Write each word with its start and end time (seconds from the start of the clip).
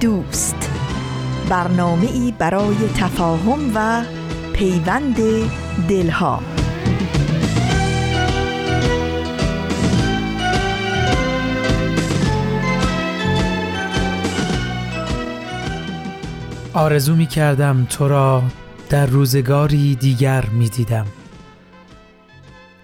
دوست. 0.00 0.70
برنامه 1.48 2.06
ای 2.06 2.34
برای 2.38 2.76
تفاهم 2.96 3.58
و 3.74 4.04
پیوند 4.52 5.16
دلها. 5.88 6.42
آرزو 16.74 17.14
می 17.16 17.26
کردم 17.26 17.86
تو 17.90 18.08
را 18.08 18.42
در 18.90 19.06
روزگاری 19.06 19.94
دیگر 19.94 20.44
می 20.46 20.68
دیدم. 20.68 21.06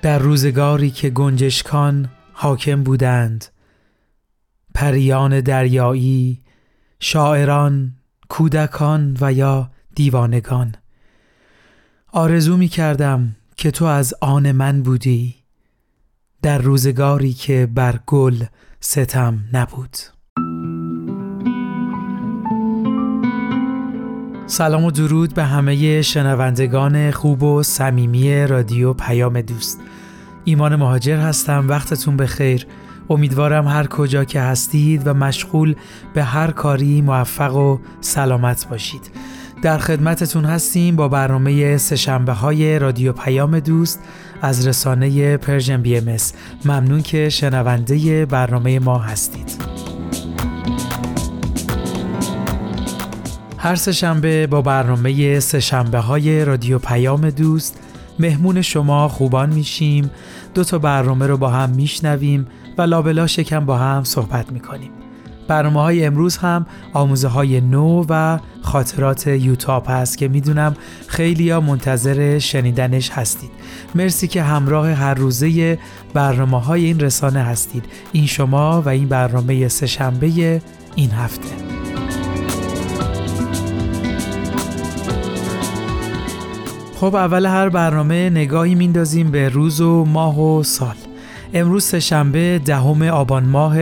در 0.03 0.19
روزگاری 0.19 0.91
که 0.91 1.11
گنجشکان 1.11 2.09
حاکم 2.33 2.83
بودند. 2.83 3.45
پریان 4.75 5.41
دریایی 5.41 6.42
شاعران، 7.05 7.93
کودکان 8.29 9.17
و 9.21 9.33
یا 9.33 9.71
دیوانگان. 9.95 10.75
آرزو 12.13 12.57
می 12.57 12.69
کردم 12.69 13.37
که 13.57 13.71
تو 13.71 13.85
از 13.85 14.15
آن 14.21 14.53
من 14.53 14.83
بودی 14.83 15.35
در 16.43 16.59
روزگاری 16.59 17.33
که 17.33 17.69
بر 17.75 18.01
گل 18.07 18.45
ستم 18.81 19.39
نبود. 19.53 19.97
سلام 24.47 24.85
و 24.85 24.91
درود 24.91 25.35
به 25.35 25.45
همه 25.45 26.03
شنوندگان 26.03 27.11
خوب 27.11 27.43
و 27.43 27.63
صمیمی 27.63 28.47
رادیو 28.47 28.93
پیام 28.93 29.41
دوست. 29.41 29.81
ایمان 30.45 30.77
مهاجر 30.77 31.17
هستم 31.17 31.69
وقتتون 31.69 32.17
بخیر. 32.17 32.67
امیدوارم 33.11 33.69
هر 33.69 33.87
کجا 33.87 34.25
که 34.25 34.41
هستید 34.41 35.07
و 35.07 35.15
مشغول 35.15 35.75
به 36.15 36.25
هر 36.25 36.51
کاری 36.51 37.03
موفق 37.03 37.57
و 37.57 37.79
سلامت 38.01 38.69
باشید. 38.69 39.11
در 39.63 39.79
خدمتتون 39.79 40.45
هستیم 40.45 40.97
با 40.97 41.09
برنامه 41.09 41.77
سه‌شنبه 41.79 42.33
های 42.33 42.79
رادیو 42.79 43.13
پیام 43.13 43.61
دوست 43.61 44.01
از 44.43 44.67
رسانه 44.67 45.37
Persian 45.37 45.83
BMS 45.83 46.17
ممنون 46.65 47.03
که 47.03 47.29
شنونده 47.29 48.27
برنامه 48.27 48.79
ما 48.79 48.99
هستید. 48.99 49.63
هر 53.59 53.75
سه‌شنبه 53.75 54.47
با 54.47 54.63
برنامه 54.63 55.41
سه‌شنبه 55.41 55.99
های 55.99 56.45
رادیو 56.45 56.79
پیام 56.79 57.31
دوست 57.31 57.79
مهمون 58.19 58.63
شما 58.63 59.09
خوبان 59.09 59.53
میشیم. 59.53 60.11
دو 60.55 60.65
تا 60.65 60.79
برنامه 60.79 61.27
رو 61.27 61.37
با 61.37 61.51
هم 61.51 61.71
میشنویم. 61.71 62.47
و 62.79 62.83
لابلا 62.83 63.27
شکم 63.27 63.67
با 63.67 63.79
هم 63.79 64.05
صحبت 64.05 64.53
می‌کنیم. 64.53 64.91
برنامه 65.49 65.81
های 65.81 66.05
امروز 66.05 66.37
هم 66.37 66.67
آموزه 66.93 67.29
های 67.29 67.61
نو 67.61 68.05
و 68.09 68.39
خاطرات 68.63 69.27
یوتاپ 69.27 69.91
هست 69.91 70.19
که 70.19 70.29
می‌دونم 70.29 70.77
خیلی 71.07 71.51
ها 71.51 71.61
منتظر 71.61 72.39
شنیدنش 72.39 73.11
هستید. 73.11 73.51
مرسی 73.95 74.29
که 74.29 74.43
همراه 74.43 74.93
هر 74.93 75.15
روزه 75.15 75.79
برنامه 76.15 76.61
های 76.61 76.85
این 76.85 77.01
رسانه 77.01 77.43
هستید. 77.43 77.85
این 78.13 78.27
شما 78.27 78.83
و 78.83 78.89
این 78.89 79.09
برنامه 79.09 79.69
سهشنبه 79.69 80.61
این 80.95 81.11
هفته. 81.11 81.49
خب 87.01 87.15
اول 87.15 87.47
هر 87.47 87.69
برنامه 87.69 88.31
نگاهی 88.31 88.75
میندازیم 88.75 89.31
به 89.31 89.49
روز 89.49 89.81
و 89.81 90.05
ماه 90.05 90.41
و 90.41 90.63
سال. 90.63 90.95
امروز 91.55 91.85
سهشنبه 91.85 92.61
دهم 92.65 93.03
آبان 93.03 93.45
ماه 93.45 93.77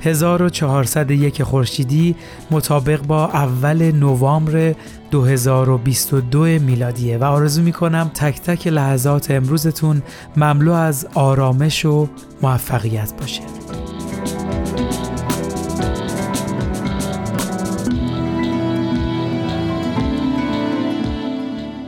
1401 0.00 1.42
خورشیدی 1.42 2.16
مطابق 2.50 3.02
با 3.02 3.26
اول 3.26 3.92
نوامبر 3.92 4.74
2022 5.10 6.44
میلادیه 6.44 7.18
و 7.18 7.24
آرزو 7.24 7.62
می 7.62 7.72
کنم 7.72 8.10
تک 8.14 8.40
تک 8.40 8.66
لحظات 8.66 9.30
امروزتون 9.30 10.02
مملو 10.36 10.72
از 10.72 11.06
آرامش 11.14 11.84
و 11.84 12.08
موفقیت 12.42 13.12
باشه. 13.20 13.42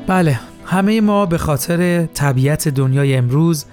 بله 0.07 0.41
همه 0.67 1.01
ما 1.01 1.27
به 1.27 1.39
خاطر 1.39 2.07
طبیعت 2.07 2.69
دنیای 2.69 3.17
امروز 3.17 3.65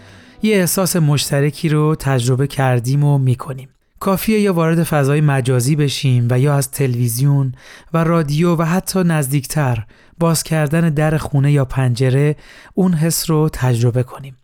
یه 0.41 0.55
احساس 0.55 0.95
مشترکی 0.95 1.69
رو 1.69 1.95
تجربه 1.95 2.47
کردیم 2.47 3.03
و 3.03 3.17
می‌کنیم. 3.17 3.69
کافیه 3.99 4.39
یا 4.39 4.53
وارد 4.53 4.83
فضای 4.83 5.21
مجازی 5.21 5.75
بشیم 5.75 6.27
و 6.31 6.39
یا 6.39 6.55
از 6.55 6.71
تلویزیون 6.71 7.51
و 7.93 8.03
رادیو 8.03 8.55
و 8.55 8.63
حتی 8.63 9.03
نزدیکتر 9.03 9.85
باز 10.19 10.43
کردن 10.43 10.89
در 10.89 11.17
خونه 11.17 11.51
یا 11.51 11.65
پنجره 11.65 12.35
اون 12.73 12.93
حس 12.93 13.29
رو 13.29 13.49
تجربه 13.53 14.03
کنیم. 14.03 14.37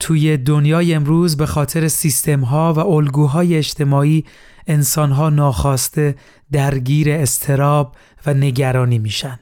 توی 0.00 0.36
دنیای 0.36 0.94
امروز 0.94 1.36
به 1.36 1.46
خاطر 1.46 1.88
سیستم 1.88 2.40
ها 2.40 2.72
و 2.72 2.80
الگوهای 2.80 3.56
اجتماعی 3.56 4.24
انسان 4.66 5.10
ها 5.12 5.30
ناخواسته 5.30 6.14
درگیر 6.52 7.10
استراب 7.10 7.96
و 8.26 8.34
نگرانی 8.34 8.98
میشن. 8.98 9.38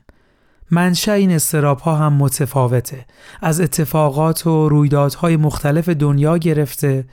منشأ 0.74 1.12
این 1.12 1.30
استراب 1.30 1.80
ها 1.80 1.96
هم 1.96 2.12
متفاوته. 2.12 3.06
از 3.40 3.60
اتفاقات 3.60 4.46
و 4.46 4.68
رویدادهای 4.68 5.36
مختلف 5.36 5.88
دنیا 5.88 6.38
گرفته 6.38 7.04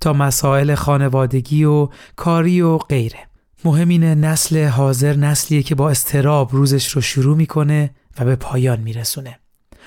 تا 0.00 0.12
مسائل 0.12 0.74
خانوادگی 0.74 1.64
و 1.64 1.88
کاری 2.16 2.60
و 2.60 2.78
غیره. 2.78 3.18
مهم 3.64 3.88
اینه 3.88 4.14
نسل 4.14 4.66
حاضر 4.66 5.16
نسلیه 5.16 5.62
که 5.62 5.74
با 5.74 5.90
استراب 5.90 6.48
روزش 6.52 6.88
رو 6.88 7.00
شروع 7.00 7.36
می‌کنه 7.36 7.90
و 8.18 8.24
به 8.24 8.36
پایان 8.36 8.80
میرسونه. 8.80 9.38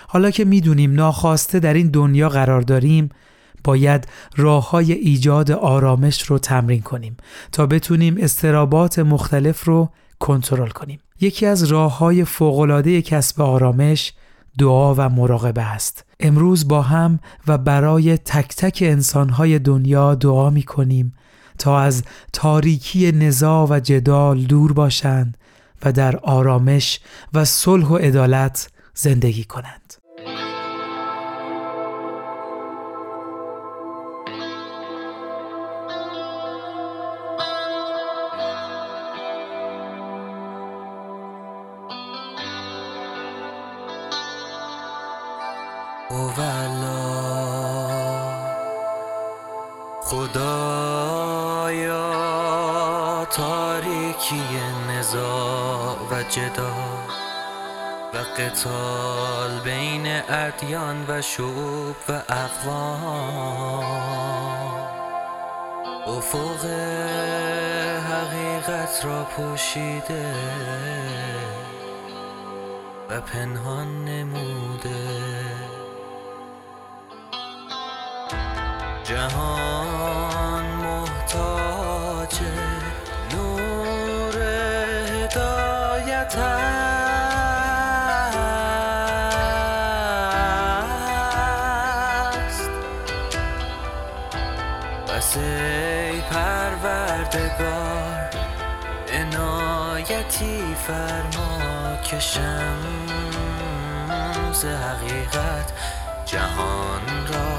حالا 0.07 0.31
که 0.31 0.45
می‌دونیم 0.45 0.93
ناخواسته 0.93 1.59
در 1.59 1.73
این 1.73 1.87
دنیا 1.87 2.29
قرار 2.29 2.61
داریم 2.61 3.09
باید 3.63 4.07
راه 4.35 4.69
های 4.69 4.93
ایجاد 4.93 5.51
آرامش 5.51 6.21
رو 6.21 6.39
تمرین 6.39 6.81
کنیم 6.81 7.17
تا 7.51 7.65
بتونیم 7.65 8.15
استرابات 8.19 8.99
مختلف 8.99 9.63
رو 9.63 9.89
کنترل 10.19 10.69
کنیم. 10.69 10.99
یکی 11.21 11.45
از 11.45 11.63
راه 11.63 11.97
های 11.97 12.25
فوقلاده 12.25 13.01
کسب 13.01 13.41
آرامش 13.41 14.13
دعا 14.57 14.95
و 14.95 15.09
مراقبه 15.09 15.61
است. 15.61 16.05
امروز 16.19 16.67
با 16.67 16.81
هم 16.81 17.19
و 17.47 17.57
برای 17.57 18.17
تک 18.17 18.55
تک 18.55 18.83
انسانهای 18.85 19.59
دنیا 19.59 20.15
دعا 20.15 20.49
می 20.49 20.63
کنیم 20.63 21.13
تا 21.57 21.79
از 21.79 22.03
تاریکی 22.33 23.11
نزاع 23.11 23.67
و 23.69 23.79
جدال 23.79 24.41
دور 24.41 24.73
باشند 24.73 25.37
و 25.83 25.91
در 25.91 26.17
آرامش 26.17 26.99
و 27.33 27.45
صلح 27.45 27.85
و 27.87 27.95
عدالت 27.95 28.69
زندگی 28.93 29.43
کنند. 29.43 30.00
خدایا 50.11 51.25
تاریکی 53.25 54.43
نزا 54.89 55.97
و 56.11 56.23
جدا 56.29 56.73
و 58.13 58.17
قتال 58.17 59.59
بین 59.63 60.21
ادیان 60.29 61.05
و 61.07 61.21
شعوب 61.21 61.95
و 62.09 62.11
اقوام. 62.29 63.85
افق 66.07 66.65
حقیقت 68.11 69.05
را 69.05 69.23
پوشیده 69.23 70.33
و 73.09 73.21
پنهان 73.21 74.05
نموده. 74.05 75.50
جهان 79.11 80.65
محتاج 80.65 82.35
نور 83.33 84.35
هدایت 85.13 86.35
است 86.37 86.71
بس 95.07 95.37
ای 95.37 96.21
پروردگار 96.21 97.81
عنایتی 99.13 100.75
فرما 100.87 101.95
که 102.03 102.19
شمس 102.19 103.41
حقیقت 104.65 105.71
جهان 106.25 107.27
را 107.27 107.50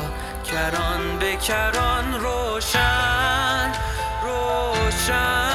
کران 0.52 1.19
به 1.19 1.37
کران 1.37 2.20
روشن 2.20 3.72
روشن. 4.22 5.51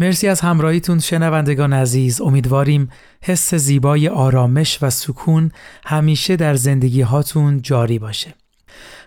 مرسی 0.00 0.28
از 0.28 0.40
همراهیتون 0.40 0.98
شنوندگان 0.98 1.72
عزیز. 1.72 2.20
امیدواریم 2.20 2.88
حس 3.22 3.54
زیبای 3.54 4.08
آرامش 4.08 4.78
و 4.82 4.90
سکون 4.90 5.50
همیشه 5.84 6.36
در 6.36 6.54
زندگی 6.54 7.00
هاتون 7.02 7.62
جاری 7.62 7.98
باشه. 7.98 8.34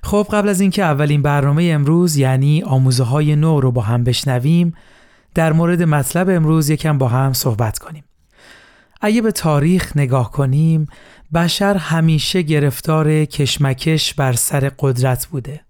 خب 0.03 0.27
قبل 0.31 0.49
از 0.49 0.61
اینکه 0.61 0.83
اولین 0.83 1.21
برنامه 1.21 1.63
امروز 1.63 2.15
یعنی 2.15 2.63
آموزه 2.63 3.03
های 3.03 3.35
نو 3.35 3.59
رو 3.59 3.71
با 3.71 3.81
هم 3.81 4.03
بشنویم 4.03 4.73
در 5.35 5.53
مورد 5.53 5.83
مطلب 5.83 6.29
امروز 6.29 6.69
یکم 6.69 6.97
با 6.97 7.07
هم 7.07 7.33
صحبت 7.33 7.79
کنیم. 7.79 8.03
اگه 9.01 9.21
به 9.21 9.31
تاریخ 9.31 9.97
نگاه 9.97 10.31
کنیم 10.31 10.87
بشر 11.33 11.75
همیشه 11.75 12.41
گرفتار 12.41 13.25
کشمکش 13.25 14.13
بر 14.13 14.33
سر 14.33 14.71
قدرت 14.79 15.25
بوده. 15.25 15.61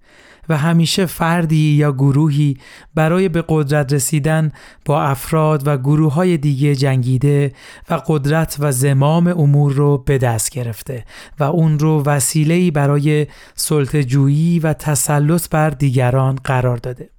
و 0.50 0.58
همیشه 0.58 1.06
فردی 1.06 1.72
یا 1.72 1.92
گروهی 1.92 2.58
برای 2.96 3.30
به 3.30 3.44
قدرت 3.50 3.94
رسیدن 3.94 4.52
با 4.86 5.04
افراد 5.04 5.68
و 5.68 5.78
گروه 5.78 6.14
های 6.14 6.38
دیگه 6.38 6.76
جنگیده 6.76 7.52
و 7.90 8.02
قدرت 8.08 8.58
و 8.60 8.72
زمام 8.72 9.28
امور 9.28 9.74
رو 9.74 9.98
به 9.98 10.18
دست 10.18 10.50
گرفته 10.50 11.06
و 11.40 11.44
اون 11.44 11.80
رو 11.80 12.04
وسیله‌ای 12.04 12.72
برای 12.72 13.28
سلطه‌جویی 13.56 14.60
و 14.60 14.74
تسلط 14.74 15.50
بر 15.50 15.70
دیگران 15.70 16.36
قرار 16.44 16.78
داده. 16.78 17.13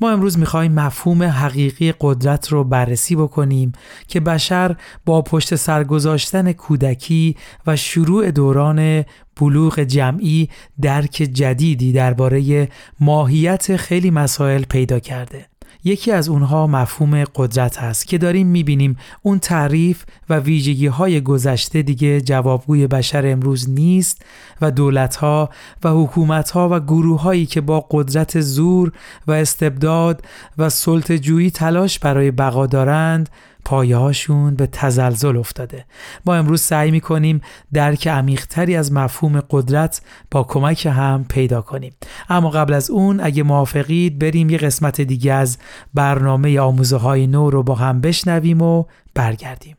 ما 0.00 0.10
امروز 0.10 0.38
می‌خوایم 0.38 0.72
مفهوم 0.72 1.22
حقیقی 1.22 1.94
قدرت 2.00 2.48
رو 2.48 2.64
بررسی 2.64 3.16
بکنیم 3.16 3.72
که 4.08 4.20
بشر 4.20 4.76
با 5.04 5.22
پشت 5.22 5.54
سر 5.54 5.84
گذاشتن 5.84 6.52
کودکی 6.52 7.36
و 7.66 7.76
شروع 7.76 8.30
دوران 8.30 9.04
بلوغ 9.40 9.80
جمعی 9.80 10.48
درک 10.80 11.10
جدیدی 11.32 11.92
درباره 11.92 12.68
ماهیت 13.00 13.76
خیلی 13.76 14.10
مسائل 14.10 14.62
پیدا 14.62 14.98
کرده. 14.98 15.47
یکی 15.84 16.12
از 16.12 16.28
اونها 16.28 16.66
مفهوم 16.66 17.24
قدرت 17.34 17.78
هست 17.78 18.06
که 18.06 18.18
داریم 18.18 18.46
می‌بینیم 18.46 18.96
اون 19.22 19.38
تعریف 19.38 20.04
و 20.28 20.38
ویژگی 20.38 20.86
های 20.86 21.20
گذشته 21.20 21.82
دیگه 21.82 22.20
جوابگوی 22.20 22.86
بشر 22.86 23.26
امروز 23.26 23.70
نیست 23.70 24.22
و 24.60 24.70
دولت 24.70 25.16
ها 25.16 25.50
و 25.84 25.88
حکومت 25.88 26.50
ها 26.50 26.68
و 26.72 26.80
گروه 26.80 27.20
هایی 27.20 27.46
که 27.46 27.60
با 27.60 27.86
قدرت 27.90 28.40
زور 28.40 28.92
و 29.26 29.32
استبداد 29.32 30.24
و 30.58 30.68
سلطه‌جویی 30.68 31.50
تلاش 31.50 31.98
برای 31.98 32.30
بقا 32.30 32.66
دارند 32.66 33.28
پایه 33.68 33.96
هاشون 33.96 34.54
به 34.54 34.66
تزلزل 34.66 35.36
افتاده. 35.36 35.84
ما 36.26 36.34
امروز 36.34 36.60
سعی 36.60 36.90
می 36.90 37.00
کنیم 37.00 37.40
درک 37.72 38.08
عمیقتری 38.08 38.76
از 38.76 38.92
مفهوم 38.92 39.40
قدرت 39.50 40.02
با 40.30 40.42
کمک 40.42 40.86
هم 40.86 41.24
پیدا 41.28 41.62
کنیم. 41.62 41.92
اما 42.28 42.50
قبل 42.50 42.74
از 42.74 42.90
اون 42.90 43.20
اگه 43.20 43.42
موافقید 43.42 44.18
بریم 44.18 44.50
یه 44.50 44.58
قسمت 44.58 45.00
دیگه 45.00 45.32
از 45.32 45.58
برنامه 45.94 46.60
آموزه 46.60 46.96
های 46.96 47.26
نو 47.26 47.50
رو 47.50 47.62
با 47.62 47.74
هم 47.74 48.00
بشنویم 48.00 48.62
و 48.62 48.84
برگردیم. 49.14 49.76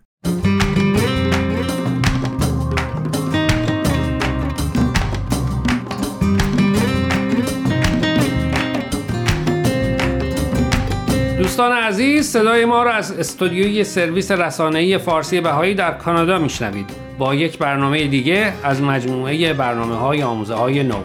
دوستان 11.59 11.77
عزیز 11.77 12.31
صدای 12.31 12.65
ما 12.65 12.83
را 12.83 12.93
از 12.93 13.11
استودیوی 13.11 13.83
سرویس 13.83 14.31
رسانه‌ای 14.31 14.97
فارسی 14.97 15.41
بهایی 15.41 15.73
در 15.73 15.91
کانادا 15.91 16.39
میشنوید. 16.39 16.89
با 17.17 17.35
یک 17.35 17.57
برنامه 17.57 18.07
دیگه 18.07 18.53
از 18.63 18.81
مجموعه 18.81 19.53
برنامه 19.53 19.95
های 19.95 20.23
آموزه 20.23 20.53
های 20.53 20.83
نو. 20.83 20.95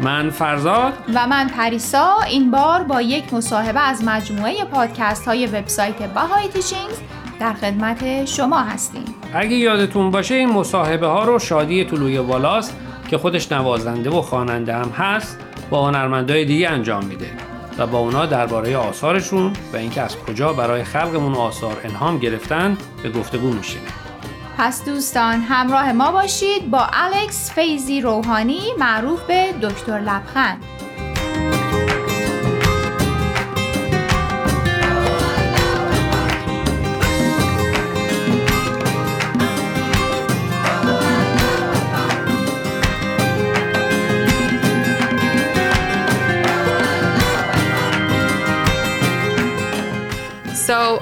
من 0.00 0.30
فرزاد. 0.30 0.92
و 1.14 1.26
من 1.26 1.48
پریسا. 1.48 2.16
این 2.30 2.50
بار 2.50 2.82
با 2.82 3.02
یک 3.02 3.34
مصاحبه 3.34 3.80
از 3.80 4.04
مجموعه 4.04 4.64
پادکست 4.64 5.28
های 5.28 5.46
وبسایت 5.46 5.96
بهای 5.96 6.48
تیچینگز 6.48 7.00
در 7.40 7.52
خدمت 7.52 8.24
شما 8.24 8.58
هستیم. 8.58 9.04
اگه 9.34 9.56
یادتون 9.56 10.10
باشه 10.10 10.34
این 10.34 10.50
مصاحبه 10.50 11.06
ها 11.06 11.24
رو 11.24 11.38
شادی 11.38 11.84
طلوی 11.84 12.20
بالاست 12.20 12.76
که 13.08 13.18
خودش 13.18 13.52
نوازنده 13.52 14.10
و 14.10 14.22
خواننده 14.22 14.74
هم 14.74 14.88
هست 14.88 15.38
با 15.70 15.86
هنرمندای 15.86 16.44
دیگه 16.44 16.68
انجام 16.68 17.04
میده. 17.04 17.55
و 17.78 17.86
با 17.86 17.98
اونا 17.98 18.26
درباره 18.26 18.76
آثارشون 18.76 19.52
و 19.72 19.76
اینکه 19.76 20.02
از 20.02 20.16
کجا 20.16 20.52
برای 20.52 20.84
خلقمون 20.84 21.34
آثار 21.34 21.80
الهام 21.84 22.18
گرفتن 22.18 22.78
به 23.02 23.10
گفتگو 23.10 23.48
میشیم 23.52 23.82
پس 24.58 24.84
دوستان 24.84 25.40
همراه 25.40 25.92
ما 25.92 26.12
باشید 26.12 26.70
با 26.70 26.86
الکس 26.92 27.52
فیزی 27.52 28.00
روحانی 28.00 28.60
معروف 28.78 29.22
به 29.22 29.52
دکتر 29.62 30.00
لبخند. 30.00 30.64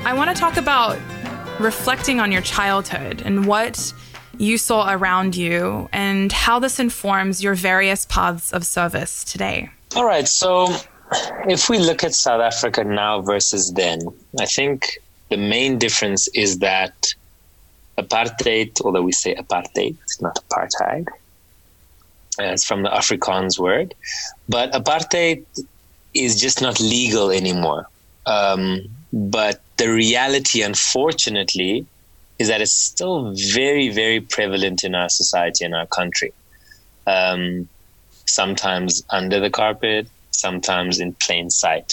I 0.01 0.13
want 0.15 0.31
to 0.35 0.37
talk 0.41 0.57
about 0.57 0.99
reflecting 1.61 2.21
on 2.21 2.33
your 2.33 2.43
childhood 2.43 3.23
and 3.25 3.47
what 3.47 3.93
you 4.39 4.59
saw 4.59 4.93
around 4.93 5.37
you 5.37 5.89
and 5.93 6.33
how 6.33 6.59
this 6.59 6.79
informs 6.81 7.43
your 7.43 7.55
various 7.55 8.05
paths 8.07 8.53
of 8.53 8.65
service 8.67 9.25
today. 9.25 9.71
All 9.97 10.05
right. 10.05 10.27
So 10.27 10.75
if 11.47 11.69
we 11.69 11.79
look 11.79 12.03
at 12.03 12.15
South 12.15 12.41
Africa 12.41 12.83
now 12.83 13.21
versus 13.21 13.73
then, 13.73 14.01
I 14.41 14.47
think 14.47 14.99
the 15.31 15.37
main 15.37 15.79
difference 15.79 16.29
is 16.35 16.59
that 16.59 17.15
apartheid, 17.97 18.81
although 18.85 19.03
we 19.03 19.13
say 19.13 19.35
apartheid, 19.37 19.97
it's 20.03 20.21
not 20.21 20.37
apartheid. 20.49 21.07
Uh, 22.41 22.53
It's 22.55 22.65
from 22.65 22.83
the 22.83 22.89
Afrikaans 22.91 23.59
word, 23.61 23.95
but 24.49 24.73
apartheid 24.73 25.45
is 26.15 26.41
just 26.41 26.61
not 26.61 26.81
legal 26.81 27.31
anymore. 27.31 27.89
Um, 28.27 28.81
but 29.15 29.61
the 29.77 29.89
reality, 30.05 30.63
unfortunately, 30.63 31.87
is 32.39 32.49
that 32.49 32.61
it's 32.61 32.79
still 32.93 33.33
very, 33.59 33.89
very 33.91 34.21
prevalent 34.21 34.85
in 34.85 34.95
our 34.95 35.09
society 35.09 35.65
and 35.65 35.75
our 35.75 35.87
country. 35.87 36.33
um, 37.07 37.69
sometimes 38.27 39.05
under 39.11 39.41
the 39.41 39.51
carpet, 39.51 40.07
sometimes 40.31 41.01
in 41.01 41.15
plain 41.27 41.51
sight. 41.51 41.93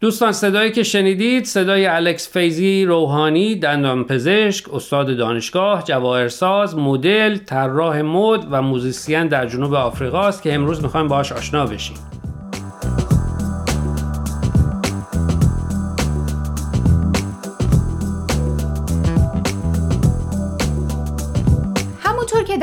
دوستان 0.00 0.32
صدایی 0.32 0.72
که 0.72 0.82
شنیدید 0.82 1.44
صدای 1.44 1.86
الکس 1.86 2.28
فیزی 2.28 2.84
روحانی 2.84 3.56
دندان 3.56 4.04
پزشک 4.04 4.74
استاد 4.74 5.16
دانشگاه 5.16 5.84
جواهرساز 5.84 6.76
مدل 6.76 7.36
طراح 7.36 8.00
مد 8.00 8.46
و 8.50 8.62
موزیسین 8.62 9.26
در 9.28 9.46
جنوب 9.46 9.74
آفریقا 9.74 10.22
است 10.22 10.42
که 10.42 10.54
امروز 10.54 10.82
می‌خوایم 10.82 11.08
باهاش 11.08 11.32
آشنا 11.32 11.66
بشیم 11.66 11.96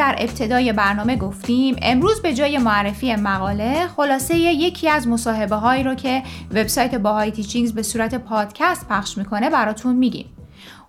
در 0.04 0.16
ابتدای 0.18 0.74
برنامه 0.74 1.16
گفتیم 1.16 1.76
امروز 1.82 2.22
به 2.22 2.34
جای 2.34 2.58
معرفی 2.58 3.16
مقاله 3.16 3.88
خلاصه 3.88 4.38
یکی 4.38 4.90
از 4.90 5.08
مصاحبه 5.08 5.56
هایی 5.56 5.84
رو 5.84 5.96
که 5.96 6.24
وبسایت 6.52 6.96
باهای 6.96 7.32
تیچینگز 7.32 7.74
به 7.74 7.84
صورت 7.84 8.16
پادکست 8.16 8.88
پخش 8.90 9.18
می‌کنه 9.18 9.50
براتون 9.50 9.96
میگیم. 9.96 10.30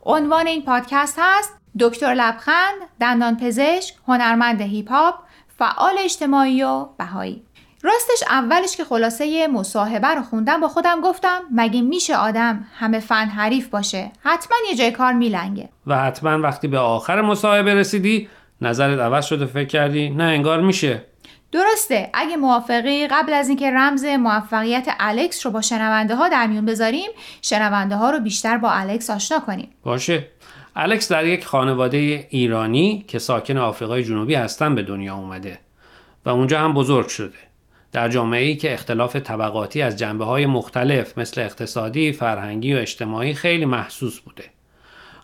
عنوان 0.04 0.46
این 0.46 0.62
پادکست 0.62 1.18
هست 1.18 1.52
دکتر 1.80 2.14
لبخند 2.14 2.74
دندان 3.00 3.36
پزشک 3.36 3.94
هنرمند 4.08 4.60
هیپ 4.60 4.92
هاپ 4.92 5.14
فعال 5.58 5.94
اجتماعی 5.98 6.62
و 6.62 6.86
بهایی. 6.98 7.42
راستش 7.82 8.22
اولش 8.30 8.76
که 8.76 8.84
خلاصه 8.84 9.48
مصاحبه 9.48 10.08
رو 10.08 10.22
خوندم 10.22 10.60
با 10.60 10.68
خودم 10.68 11.00
گفتم 11.00 11.40
مگه 11.52 11.82
میشه 11.82 12.16
آدم 12.16 12.64
همه 12.78 13.00
فن 13.00 13.26
حریف 13.26 13.68
باشه؟ 13.68 14.10
حتما 14.20 14.56
یه 14.70 14.76
جای 14.76 14.90
کار 14.90 15.12
میلنگه. 15.12 15.68
و 15.86 15.98
حتما 15.98 16.38
وقتی 16.38 16.68
به 16.68 16.78
آخر 16.78 17.20
مصاحبه 17.20 17.74
رسیدی 17.74 18.28
نظرت 18.66 18.98
عوض 18.98 19.26
شده 19.26 19.46
فکر 19.46 19.68
کردی؟ 19.68 20.10
نه 20.10 20.24
انگار 20.24 20.60
میشه. 20.60 21.02
درسته. 21.52 22.10
اگه 22.14 22.36
موافقی 22.36 23.06
قبل 23.06 23.32
از 23.32 23.48
اینکه 23.48 23.70
رمز 23.70 24.04
موفقیت 24.04 24.88
الکس 25.00 25.46
رو 25.46 25.52
با 25.52 25.60
شنونده 25.60 26.14
ها 26.14 26.28
در 26.28 26.46
میون 26.46 26.64
بذاریم 26.64 27.10
شنونده 27.42 27.96
ها 27.96 28.10
رو 28.10 28.20
بیشتر 28.20 28.58
با 28.58 28.70
الکس 28.70 29.10
آشنا 29.10 29.38
کنیم. 29.38 29.68
باشه. 29.82 30.26
الکس 30.76 31.12
در 31.12 31.26
یک 31.26 31.44
خانواده 31.44 32.26
ایرانی 32.30 33.04
که 33.08 33.18
ساکن 33.18 33.56
آفریقای 33.56 34.04
جنوبی 34.04 34.34
هستن 34.34 34.74
به 34.74 34.82
دنیا 34.82 35.14
اومده 35.16 35.58
و 36.24 36.30
اونجا 36.30 36.60
هم 36.60 36.72
بزرگ 36.72 37.08
شده. 37.08 37.38
در 37.92 38.08
جامعه 38.08 38.42
ای 38.42 38.56
که 38.56 38.74
اختلاف 38.74 39.16
طبقاتی 39.16 39.82
از 39.82 39.96
جنبه 39.96 40.24
های 40.24 40.46
مختلف 40.46 41.18
مثل 41.18 41.40
اقتصادی، 41.40 42.12
فرهنگی 42.12 42.74
و 42.74 42.78
اجتماعی 42.78 43.34
خیلی 43.34 43.64
محسوس 43.64 44.20
بوده. 44.20 44.44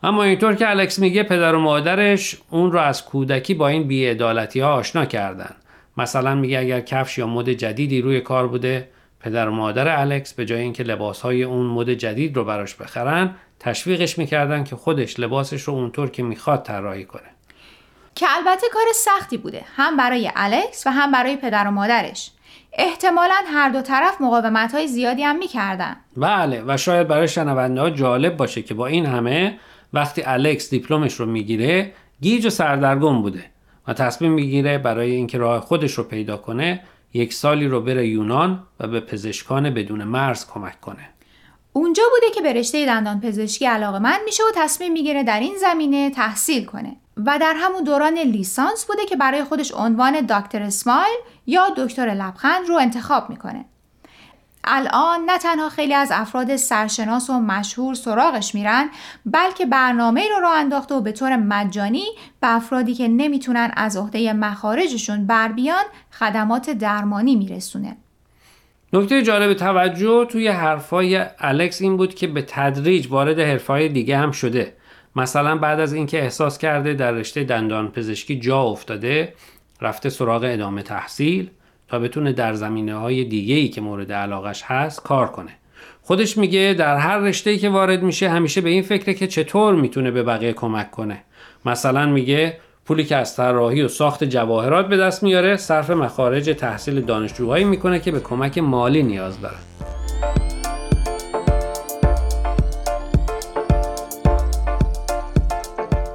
اما 0.03 0.23
اینطور 0.23 0.55
که 0.55 0.71
الکس 0.71 0.99
میگه 0.99 1.23
پدر 1.23 1.55
و 1.55 1.61
مادرش 1.61 2.37
اون 2.51 2.73
رو 2.73 2.79
از 2.79 3.05
کودکی 3.05 3.55
با 3.55 3.69
این 3.69 3.89
بیعدالتی 3.89 4.61
ها 4.61 4.73
آشنا 4.73 5.05
کردن. 5.05 5.55
مثلا 5.97 6.35
میگه 6.35 6.59
اگر 6.59 6.81
کفش 6.81 7.19
یا 7.19 7.27
مد 7.27 7.51
جدیدی 7.51 8.01
روی 8.01 8.21
کار 8.21 8.49
بوده 8.49 8.89
پدر 9.21 9.49
و 9.49 9.53
مادر 9.53 10.01
الکس 10.01 10.33
به 10.35 10.45
جای 10.45 10.61
اینکه 10.61 10.83
لباس 10.83 11.21
های 11.21 11.43
اون 11.43 11.67
مد 11.67 11.91
جدید 11.91 12.37
رو 12.37 12.45
براش 12.45 12.75
بخرن 12.75 13.35
تشویقش 13.61 14.19
می‌کردن 14.19 14.65
که 14.65 14.77
خودش 14.77 15.21
لباسش 15.21 15.63
رو 15.63 15.75
اونطور 15.75 16.11
که 16.11 16.23
می‌خواد 16.23 16.63
طراحی 16.63 17.05
کنه. 17.05 17.23
که 18.15 18.27
البته 18.37 18.67
کار 18.73 18.87
سختی 18.95 19.37
بوده. 19.37 19.63
هم 19.77 19.97
برای 19.97 20.31
الکس 20.37 20.87
و 20.87 20.91
هم 20.91 21.13
برای 21.13 21.37
پدر 21.37 21.67
و 21.69 21.71
مادرش. 21.71 22.31
احتمالا 22.73 23.35
هر 23.47 23.69
دو 23.69 23.83
طرف 23.83 24.21
مقاومت 24.21 24.75
های 24.75 24.87
زیادی 24.87 25.23
هم 25.23 25.39
می‌کردن. 25.39 25.97
بله 26.17 26.63
و 26.67 26.77
شاید 26.77 27.09
برای 27.09 27.29
شنونده 27.29 27.81
ها 27.81 27.91
جالب 27.91 28.37
باشه 28.37 28.63
که 28.63 28.75
با 28.75 28.87
این 28.87 29.07
همه 29.07 29.59
وقتی 29.93 30.23
الکس 30.25 30.71
دیپلمش 30.71 31.15
رو 31.15 31.27
می‌گیره 31.27 31.93
گیج 32.21 32.47
و 32.47 32.51
سردرگم 32.51 33.23
بوده 33.23 33.45
و 33.89 33.95
تصمیم 33.95 34.33
می‌گیره 34.33 34.79
برای 34.79 35.11
اینکه 35.11 35.39
راه 35.39 35.61
خودش 35.61 35.93
رو 35.93 36.05
پیدا 36.05 36.37
کنه 36.37 36.83
یک 37.15 37.35
سالی 37.35 37.69
رو 37.69 37.81
بره 37.81 38.09
یونان 38.09 38.63
و 38.81 38.87
به 38.87 39.01
پزشکان 39.01 39.71
بدون 39.71 40.05
مرز 40.05 40.47
کمک 40.47 40.81
کنه. 40.81 41.09
اونجا 41.73 42.03
بوده 42.11 42.35
که 42.35 42.41
به 42.41 42.53
رشته 42.53 42.87
دندان 42.87 43.21
پزشکی 43.21 43.67
علاقه 43.67 43.99
من 43.99 44.19
میشه 44.25 44.43
و 44.43 44.47
تصمیم 44.55 44.93
می‌گیره 44.93 45.23
در 45.23 45.41
این 45.41 45.55
زمینه 45.61 46.11
تحصیل 46.11 46.65
کنه. 46.65 46.97
و 47.27 47.39
در 47.41 47.55
همون 47.57 47.85
دوران 47.85 48.19
لیسانس 48.19 48.85
بوده 48.85 49.05
که 49.05 49.17
برای 49.17 49.45
خودش 49.45 49.73
عنوان 49.75 50.21
دکتر 50.21 50.63
اسمایل 50.63 51.17
یا 51.47 51.63
دکتر 51.77 52.07
لبخند 52.07 52.69
رو 52.69 52.75
انتخاب 52.75 53.31
می‌کنه. 53.31 53.65
الان 54.65 55.25
نه 55.27 55.39
تنها 55.39 55.69
خیلی 55.69 55.95
از 55.95 56.11
افراد 56.15 56.57
سرشناس 56.57 57.31
و 57.31 57.41
مشهور 57.41 57.95
سراغش 57.95 58.55
میرن 58.55 58.91
بلکه 59.27 59.67
برنامه 59.67 60.29
رو 60.29 60.41
راه 60.41 60.57
انداخته 60.57 60.95
و 60.95 61.01
به 61.01 61.13
طور 61.13 61.37
مجانی 61.37 62.05
به 62.41 62.55
افرادی 62.55 62.95
که 62.95 63.09
نمی‌تونن 63.09 63.73
از 63.77 63.97
عهده 63.97 64.33
مخارجشون 64.33 65.27
بر 65.27 65.49
بیان 65.49 65.85
خدمات 66.11 66.71
درمانی 66.71 67.37
میرسونه. 67.37 67.97
نکته 68.93 69.23
جالب 69.23 69.55
توجه 69.55 70.25
توی 70.25 70.49
حرفای 70.49 71.27
الکس 71.39 71.83
این 71.83 71.97
بود 71.97 72.15
که 72.15 72.27
به 72.27 72.43
تدریج 72.43 73.07
وارد 73.11 73.39
حرفای 73.39 73.89
دیگه 73.89 74.17
هم 74.19 74.31
شده. 74.31 74.77
مثلا 75.17 75.59
بعد 75.59 75.81
از 75.81 75.93
اینکه 75.93 76.23
احساس 76.23 76.59
کرده 76.59 76.95
در 76.95 77.11
رشته 77.11 77.45
دندان 77.45 77.89
پزشکی 77.89 78.41
جا 78.41 78.63
افتاده 78.63 79.35
رفته 79.81 80.09
سراغ 80.09 80.43
ادامه 80.45 80.83
تحصیل. 80.83 81.51
تا 81.91 81.99
بتونه 81.99 82.33
در 82.33 82.55
زمینه 82.55 82.95
های 82.95 83.25
دیگه 83.25 83.55
ای 83.55 83.69
که 83.69 83.81
مورد 83.81 84.13
علاقش 84.13 84.63
هست 84.63 85.03
کار 85.03 85.27
کنه. 85.27 85.51
خودش 86.03 86.39
میگه 86.39 86.75
در 86.79 86.97
هر 86.97 87.19
رشته 87.19 87.59
که 87.59 87.69
وارد 87.69 88.03
میشه 88.03 88.29
همیشه 88.29 88.61
به 88.61 88.71
این 88.71 88.83
فکره 88.83 89.15
که 89.15 89.27
چطور 89.27 89.75
می‌تونه 89.75 90.11
به 90.11 90.23
بقیه 90.23 90.53
کمک 90.53 90.91
کنه. 90.91 91.23
مثلا 91.67 92.07
میگه 92.07 92.57
پولی 92.87 93.05
که 93.05 93.17
از 93.17 93.37
طراحی 93.37 93.83
و 93.83 93.89
ساخت 93.89 94.25
جواهرات 94.25 94.89
به 94.89 94.97
دست 94.97 95.23
میاره 95.23 95.57
صرف 95.57 95.91
مخارج 95.91 96.51
تحصیل 96.59 97.01
دانشجوهایی 97.01 97.65
می‌کنه 97.65 98.01
که 98.01 98.11
به 98.11 98.21
کمک 98.21 98.59
مالی 98.59 99.03
نیاز 99.03 99.41
دارن. 99.41 99.57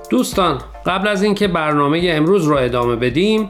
دوستان 0.09 0.61
قبل 0.85 1.07
از 1.07 1.23
اینکه 1.23 1.47
برنامه 1.47 2.01
امروز 2.03 2.45
رو 2.45 2.57
ادامه 2.57 2.95
بدیم 2.95 3.49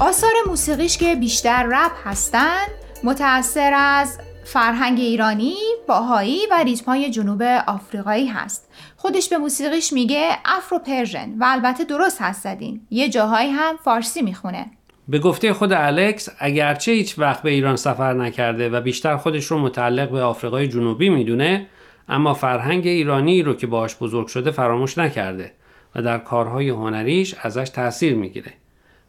آثار 0.00 0.30
موسیقیش 0.46 0.98
که 0.98 1.14
بیشتر 1.14 1.62
رپ 1.62 1.92
هستن 2.04 2.64
متأثر 3.04 3.72
از 3.76 4.18
فرهنگ 4.44 5.00
ایرانی، 5.00 5.54
بهایی 5.88 6.38
و 6.50 6.64
ریتمای 6.64 7.10
جنوب 7.10 7.42
آفریقایی 7.66 8.26
هست. 8.26 8.68
خودش 8.96 9.28
به 9.28 9.38
موسیقیش 9.38 9.92
میگه 9.92 10.30
Afro-Persian 10.44 11.34
و 11.40 11.44
البته 11.48 11.84
درست 11.84 12.22
حدس 12.22 12.42
زدین. 12.42 12.80
یه 12.90 13.08
جاهایی 13.08 13.50
هم 13.50 13.76
فارسی 13.84 14.22
می‌خونه. 14.22 14.66
به 15.08 15.18
گفته 15.18 15.52
خود 15.52 15.72
الکس 15.72 16.28
اگرچه 16.38 16.92
هیچ 16.92 17.18
وقت 17.18 17.42
به 17.42 17.50
ایران 17.50 17.76
سفر 17.76 18.12
نکرده 18.12 18.68
و 18.68 18.80
بیشتر 18.80 19.16
خودش 19.16 19.44
رو 19.44 19.58
متعلق 19.58 20.10
به 20.10 20.22
آفریقای 20.22 20.68
جنوبی 20.68 21.08
می‌دونه 21.08 21.66
اما 22.08 22.34
فرهنگ 22.34 22.86
ایرانی 22.86 23.42
رو 23.42 23.54
که 23.54 23.66
باهاش 23.66 23.96
بزرگ 23.96 24.26
شده 24.26 24.50
فراموش 24.50 24.98
نکرده 24.98 25.52
و 25.94 26.02
در 26.02 26.18
کارهای 26.18 26.68
هنریش 26.68 27.34
ازش 27.42 27.68
تاثیر 27.68 28.14
می‌گیره. 28.14 28.52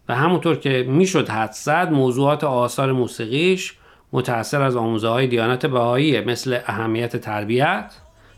و 0.09 0.15
همونطور 0.15 0.55
که 0.55 0.85
می‌شد 0.87 1.29
حد 1.29 1.51
زد 1.51 1.91
موضوعات 1.91 2.43
آثار 2.43 2.91
موسیقیش 2.91 3.73
متأثر 4.13 4.61
از 4.61 4.75
آموزه 4.75 5.07
های 5.07 5.27
دیانت 5.27 5.65
بهایی 5.65 6.21
مثل 6.21 6.59
اهمیت 6.65 7.17
تربیت، 7.17 7.93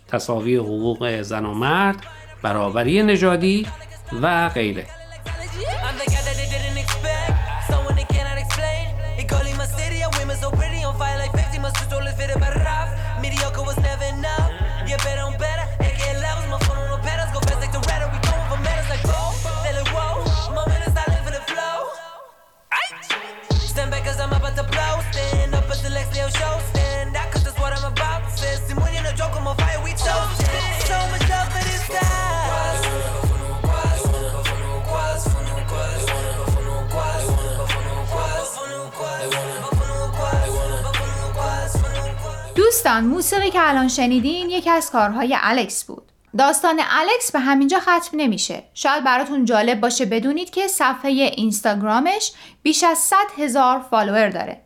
تصاوی 0.08 0.56
حقوق 0.56 1.22
زن 1.22 1.46
و 1.46 1.54
مرد، 1.54 1.98
برابری 2.44 3.04
نژادی 3.04 3.68
و 4.22 4.50
غیره. 4.50 4.86
دوستان 42.80 43.04
موسیقی 43.04 43.50
که 43.50 43.70
الان 43.70 43.88
شنیدین 43.88 44.50
یکی 44.50 44.70
از 44.70 44.92
کارهای 44.92 45.38
الکس 45.42 45.84
بود. 45.84 46.04
داستان 46.38 46.80
الکس 46.90 47.32
به 47.32 47.40
همینجا 47.40 47.80
ختم 47.80 48.10
نمیشه. 48.14 48.64
شاید 48.74 49.04
براتون 49.04 49.46
جالب 49.46 49.80
باشه 49.80 50.06
بدونید 50.06 50.50
که 50.50 50.68
صفحه 50.68 51.12
اینستاگرامش 51.12 52.32
بیش 52.64 52.84
از 52.84 52.98
100 52.98 53.16
هزار 53.38 53.80
فالوور 53.80 54.30
داره. 54.30 54.62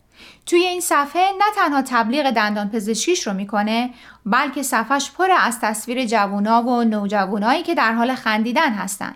توی 0.46 0.60
این 0.60 0.82
صفحه 0.82 1.22
نه 1.22 1.46
تنها 1.56 1.82
تبلیغ 1.82 2.32
دندان 2.32 2.70
پزشکیش 2.70 3.28
رو 3.28 3.34
می‌کنه 3.34 3.90
بلکه 4.26 4.64
صفحش 4.64 5.12
پر 5.12 5.32
از 5.40 5.60
تصویر 5.60 6.06
جوونا 6.06 6.64
و 6.64 6.84
نوجوانایی 6.84 7.64
که 7.64 7.76
در 7.76 7.94
حال 7.94 8.16
خندیدن 8.16 8.74
هستن. 8.74 9.16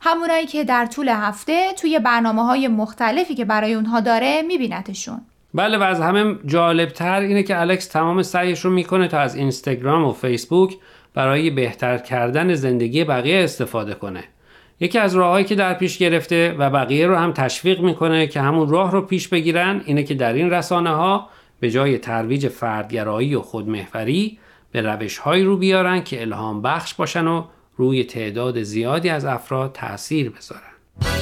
همونایی 0.00 0.46
که 0.46 0.64
در 0.64 0.86
طول 0.86 1.08
هفته 1.08 1.72
توی 1.72 1.98
برنامه 1.98 2.44
های 2.44 2.68
مختلفی 2.68 3.34
که 3.34 3.44
برای 3.44 3.74
اونها 3.74 4.00
داره 4.00 4.42
میبینتشون 4.42 5.20
بله 5.54 5.78
و 5.78 5.82
از 5.82 6.00
همه 6.00 6.36
جالبتر 6.46 7.20
اینه 7.20 7.42
که 7.42 7.60
الکس 7.60 7.86
تمام 7.86 8.22
سعیش 8.22 8.60
رو 8.60 8.70
می‌کنه 8.70 9.08
تا 9.08 9.18
از 9.18 9.34
اینستاگرام 9.34 10.04
و 10.04 10.12
فیسبوک 10.12 10.76
برای 11.14 11.50
بهتر 11.50 11.98
کردن 11.98 12.54
زندگی 12.54 13.04
بقیه 13.04 13.44
استفاده 13.44 13.94
کنه. 13.94 14.24
یکی 14.80 14.98
از 14.98 15.14
راههایی 15.14 15.44
که 15.44 15.54
در 15.54 15.74
پیش 15.74 15.98
گرفته 15.98 16.54
و 16.58 16.70
بقیه 16.70 17.06
رو 17.06 17.16
هم 17.16 17.32
تشویق 17.32 17.80
می‌کنه 17.80 18.26
که 18.26 18.40
همون 18.40 18.68
راه 18.68 18.92
رو 18.92 19.02
پیش 19.02 19.28
بگیرن 19.28 19.82
اینه 19.84 20.02
که 20.02 20.14
در 20.14 20.32
این 20.32 20.50
رسانه 20.50 20.90
ها 20.90 21.28
به 21.60 21.70
جای 21.70 21.98
ترویج 21.98 22.48
فردگرایی 22.48 23.34
و 23.34 23.40
خودمحوری 23.40 24.38
به 24.72 24.80
روش 24.80 25.18
هایی 25.18 25.44
رو 25.44 25.56
بیارن 25.56 26.04
که 26.04 26.22
الهام 26.22 26.62
بخش 26.62 26.94
باشن 26.94 27.26
و 27.26 27.44
روی 27.76 28.04
تعداد 28.04 28.62
زیادی 28.62 29.08
از 29.08 29.24
افراد 29.24 29.72
تأثیر 29.72 30.30
بذارن. 30.30 31.21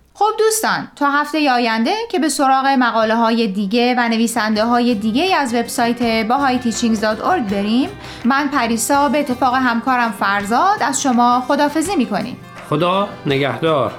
خب 0.21 0.37
دوستان 0.39 0.87
تا 0.95 1.11
هفته 1.11 1.51
آینده 1.51 1.93
که 2.11 2.19
به 2.19 2.29
سراغ 2.29 2.65
مقاله 2.65 3.15
های 3.15 3.47
دیگه 3.47 3.95
و 3.97 4.09
نویسنده 4.09 4.65
های 4.65 4.95
دیگه 4.95 5.35
از 5.35 5.53
وبسایت 5.53 6.27
bahayteachings.org 6.27 7.51
بریم 7.51 7.89
من 8.25 8.47
پریسا 8.47 9.09
به 9.09 9.19
اتفاق 9.19 9.55
همکارم 9.55 10.11
فرزاد 10.11 10.77
از 10.81 11.01
شما 11.01 11.43
خدافزی 11.47 11.95
می‌کنیم. 11.95 12.37
خدا 12.69 13.09
نگهدار. 13.25 13.93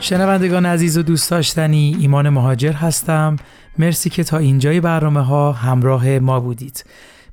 شنوندگان 0.00 0.66
عزیز 0.66 0.98
و 0.98 1.02
دوست 1.02 1.30
داشتنی 1.30 1.96
ایمان 2.00 2.28
مهاجر 2.28 2.72
هستم. 2.72 3.36
مرسی 3.78 4.10
که 4.10 4.24
تا 4.24 4.38
اینجای 4.38 4.80
برنامه 4.80 5.20
ها 5.20 5.52
همراه 5.52 6.18
ما 6.18 6.40
بودید. 6.40 6.84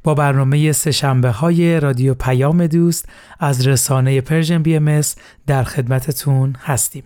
با 0.04 0.14
برنامه 0.14 0.72
سه‌شنبه 0.72 1.30
های 1.30 1.80
رادیو 1.80 2.14
پیام 2.14 2.68
دوست 2.68 3.10
از 3.40 3.68
رسانه 3.68 4.22
Persian 4.22 4.64
BMS 4.64 5.02
در 5.48 5.64
خدمتتون 5.64 6.56
هستیم. 6.60 7.04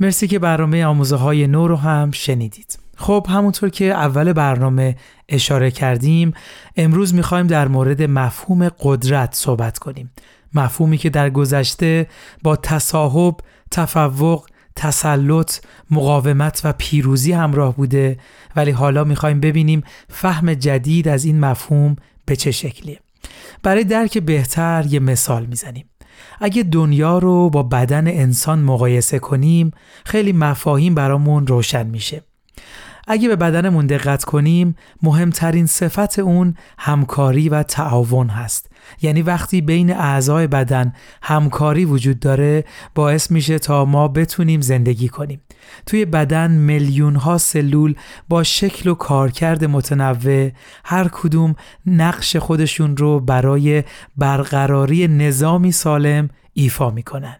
مرسی 0.00 0.28
که 0.28 0.38
برنامه 0.38 0.84
آموزه 0.84 1.16
های 1.16 1.46
نو 1.46 1.68
رو 1.68 1.76
هم 1.76 2.10
شنیدید. 2.10 2.78
خب 2.96 3.26
همونطور 3.28 3.68
که 3.68 3.84
اول 3.84 4.32
برنامه 4.32 4.96
اشاره 5.28 5.70
کردیم 5.70 6.34
امروز 6.76 7.14
می‌خوایم 7.14 7.46
در 7.46 7.68
مورد 7.68 8.02
مفهوم 8.02 8.68
قدرت 8.68 9.34
صحبت 9.34 9.78
کنیم. 9.78 10.10
مفهومی 10.54 10.98
که 10.98 11.10
در 11.10 11.30
گذشته 11.30 12.06
با 12.42 12.56
تصاحب، 12.56 13.36
تفوق، 13.70 14.46
تسلط، 14.76 15.58
مقاومت 15.90 16.60
و 16.64 16.72
پیروزی 16.78 17.32
همراه 17.32 17.76
بوده 17.76 18.18
ولی 18.56 18.70
حالا 18.70 19.04
می‌خوایم 19.04 19.40
ببینیم 19.40 19.82
فهم 20.08 20.54
جدید 20.54 21.08
از 21.08 21.24
این 21.24 21.40
مفهوم 21.40 21.96
به 22.26 22.36
چه 22.36 22.50
شکلیه. 22.50 23.00
برای 23.62 23.84
درک 23.84 24.18
بهتر 24.18 24.84
یه 24.88 25.00
مثال 25.00 25.46
می‌زنیم. 25.46 25.90
اگه 26.40 26.62
دنیا 26.62 27.18
رو 27.18 27.50
با 27.50 27.62
بدن 27.62 28.08
انسان 28.08 28.58
مقایسه 28.58 29.18
کنیم 29.18 29.70
خیلی 30.04 30.32
مفاهیم 30.32 30.94
برامون 30.94 31.46
روشن 31.46 31.86
میشه. 31.86 32.22
اگه 33.06 33.28
به 33.28 33.36
بدنمون 33.36 33.86
دقت 33.86 34.24
کنیم 34.24 34.76
مهمترین 35.02 35.66
صفت 35.66 36.18
اون 36.18 36.54
همکاری 36.78 37.48
و 37.48 37.62
تعاون 37.62 38.28
هست. 38.28 38.70
یعنی 39.02 39.22
وقتی 39.22 39.60
بین 39.60 39.92
اعضای 39.92 40.46
بدن 40.46 40.92
همکاری 41.22 41.84
وجود 41.84 42.20
داره 42.20 42.64
باعث 42.94 43.30
میشه 43.30 43.58
تا 43.58 43.84
ما 43.84 44.08
بتونیم 44.08 44.60
زندگی 44.60 45.08
کنیم. 45.08 45.40
توی 45.86 46.04
بدن 46.04 46.50
میلیون 46.50 47.16
ها 47.16 47.38
سلول 47.38 47.94
با 48.28 48.42
شکل 48.42 48.90
و 48.90 48.94
کارکرد 48.94 49.64
متنوع 49.64 50.50
هر 50.84 51.08
کدوم 51.08 51.54
نقش 51.86 52.36
خودشون 52.36 52.96
رو 52.96 53.20
برای 53.20 53.84
برقراری 54.16 55.08
نظامی 55.08 55.72
سالم 55.72 56.28
ایفا 56.52 56.90
می‌کنن. 56.90 57.36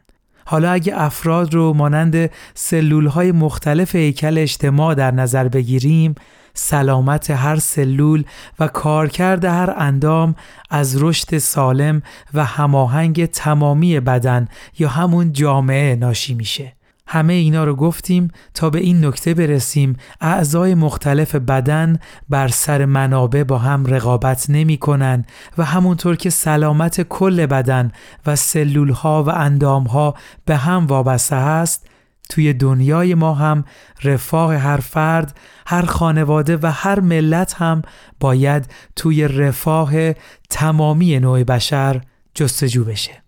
حالا 0.48 0.70
اگه 0.70 1.00
افراد 1.00 1.54
رو 1.54 1.72
مانند 1.72 2.30
سلول 2.54 3.06
های 3.06 3.32
مختلف 3.32 3.94
هیکل 3.94 4.38
اجتماع 4.38 4.94
در 4.94 5.10
نظر 5.10 5.48
بگیریم 5.48 6.14
سلامت 6.54 7.30
هر 7.30 7.56
سلول 7.56 8.24
و 8.58 8.68
کارکرد 8.68 9.44
هر 9.44 9.74
اندام 9.76 10.34
از 10.70 11.02
رشد 11.02 11.38
سالم 11.38 12.02
و 12.34 12.44
هماهنگ 12.44 13.26
تمامی 13.26 14.00
بدن 14.00 14.48
یا 14.78 14.88
همون 14.88 15.32
جامعه 15.32 15.96
ناشی 15.96 16.34
میشه. 16.34 16.72
همه 17.06 17.32
اینا 17.32 17.64
رو 17.64 17.76
گفتیم 17.76 18.28
تا 18.54 18.70
به 18.70 18.78
این 18.78 19.04
نکته 19.04 19.34
برسیم 19.34 19.96
اعضای 20.20 20.74
مختلف 20.74 21.34
بدن 21.34 21.98
بر 22.28 22.48
سر 22.48 22.84
منابع 22.84 23.42
با 23.42 23.58
هم 23.58 23.86
رقابت 23.86 24.46
نمی 24.48 24.76
کنن 24.76 25.24
و 25.58 25.64
همونطور 25.64 26.16
که 26.16 26.30
سلامت 26.30 27.02
کل 27.02 27.46
بدن 27.46 27.92
و 28.26 28.36
سلول 28.36 28.90
ها 28.90 29.24
و 29.24 29.30
اندام 29.30 29.84
ها 29.84 30.14
به 30.44 30.56
هم 30.56 30.86
وابسته 30.86 31.36
هست 31.36 31.86
توی 32.28 32.52
دنیای 32.52 33.14
ما 33.14 33.34
هم 33.34 33.64
رفاه 34.04 34.56
هر 34.56 34.76
فرد، 34.76 35.38
هر 35.66 35.82
خانواده 35.82 36.58
و 36.62 36.72
هر 36.72 37.00
ملت 37.00 37.54
هم 37.54 37.82
باید 38.20 38.70
توی 38.96 39.28
رفاه 39.28 40.12
تمامی 40.50 41.20
نوع 41.20 41.44
بشر 41.44 42.00
جستجو 42.34 42.84
بشه. 42.84 43.25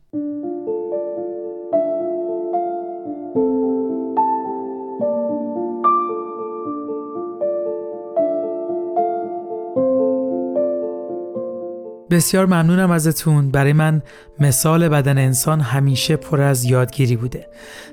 بسیار 12.18 12.46
ممنونم 12.46 12.90
ازتون. 12.90 13.50
برای 13.50 13.72
من 13.72 14.02
مثال 14.40 14.88
بدن 14.88 15.18
انسان 15.18 15.60
همیشه 15.60 16.16
پر 16.16 16.40
از 16.40 16.64
یادگیری 16.64 17.16
بوده. 17.16 17.46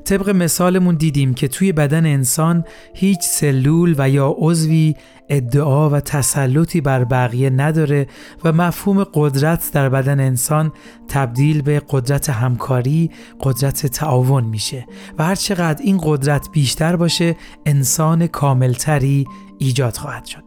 طبق 0.05 0.29
مثالمون 0.29 0.95
دیدیم 0.95 1.33
که 1.33 1.47
توی 1.47 1.71
بدن 1.71 2.05
انسان 2.05 2.65
هیچ 2.93 3.19
سلول 3.21 3.95
و 3.97 4.09
یا 4.09 4.35
عضوی 4.37 4.95
ادعا 5.29 5.89
و 5.89 5.99
تسلطی 5.99 6.81
بر 6.81 7.03
بقیه 7.03 7.49
نداره 7.49 8.07
و 8.43 8.51
مفهوم 8.51 9.03
قدرت 9.13 9.69
در 9.73 9.89
بدن 9.89 10.19
انسان 10.19 10.71
تبدیل 11.07 11.61
به 11.61 11.81
قدرت 11.89 12.29
همکاری 12.29 13.11
قدرت 13.39 13.85
تعاون 13.85 14.43
میشه 14.43 14.85
و 15.17 15.23
هر 15.23 15.35
چقدر 15.35 15.81
این 15.83 15.99
قدرت 16.03 16.47
بیشتر 16.51 16.95
باشه 16.95 17.35
انسان 17.65 18.27
کاملتری 18.27 19.25
ایجاد 19.59 19.97
خواهد 19.97 20.25
شد. 20.25 20.44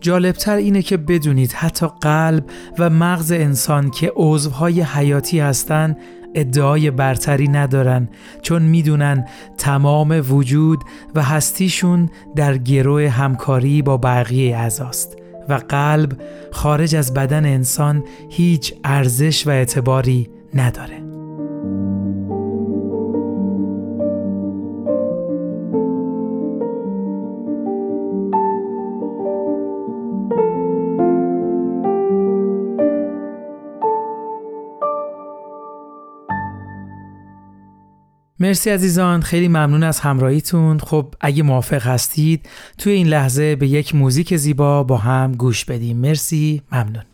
جالبتر 0.00 0.56
اینه 0.56 0.82
که 0.82 0.96
بدونید 0.96 1.52
حتی 1.52 1.86
قلب 2.00 2.44
و 2.78 2.90
مغز 2.90 3.32
انسان 3.32 3.90
که 3.90 4.12
عضوهای 4.16 4.82
حیاتی 4.82 5.40
هستند 5.40 5.96
ادعای 6.34 6.90
برتری 6.90 7.48
ندارن 7.48 8.08
چون 8.42 8.62
می‌دونن 8.62 9.24
تمام 9.58 10.24
وجود 10.30 10.84
و 11.14 11.22
هستیشون 11.22 12.10
در 12.36 12.58
گروه 12.58 13.08
همکاری 13.08 13.82
با 13.82 13.96
بقیه 13.96 14.56
اعضاست 14.56 15.16
و 15.48 15.54
قلب 15.54 16.12
خارج 16.52 16.96
از 16.96 17.14
بدن 17.14 17.46
انسان 17.46 18.04
هیچ 18.30 18.74
ارزش 18.84 19.46
و 19.46 19.50
اعتباری 19.50 20.30
نداره. 20.54 21.07
مرسی 38.40 38.70
عزیزان 38.70 39.20
خیلی 39.20 39.48
ممنون 39.48 39.82
از 39.82 40.00
همراهیتون. 40.00 40.78
خب 40.78 41.14
اگه 41.20 41.42
موافق 41.42 41.82
هستید 41.82 42.48
توی 42.78 42.92
این 42.92 43.06
لحظه 43.06 43.56
به 43.56 43.66
یک 43.68 43.94
موزیک 43.94 44.36
زیبا 44.36 44.82
با 44.82 44.96
هم 44.96 45.32
گوش 45.32 45.64
بدیم. 45.64 45.96
مرسی 45.96 46.62
ممنون. 46.72 47.04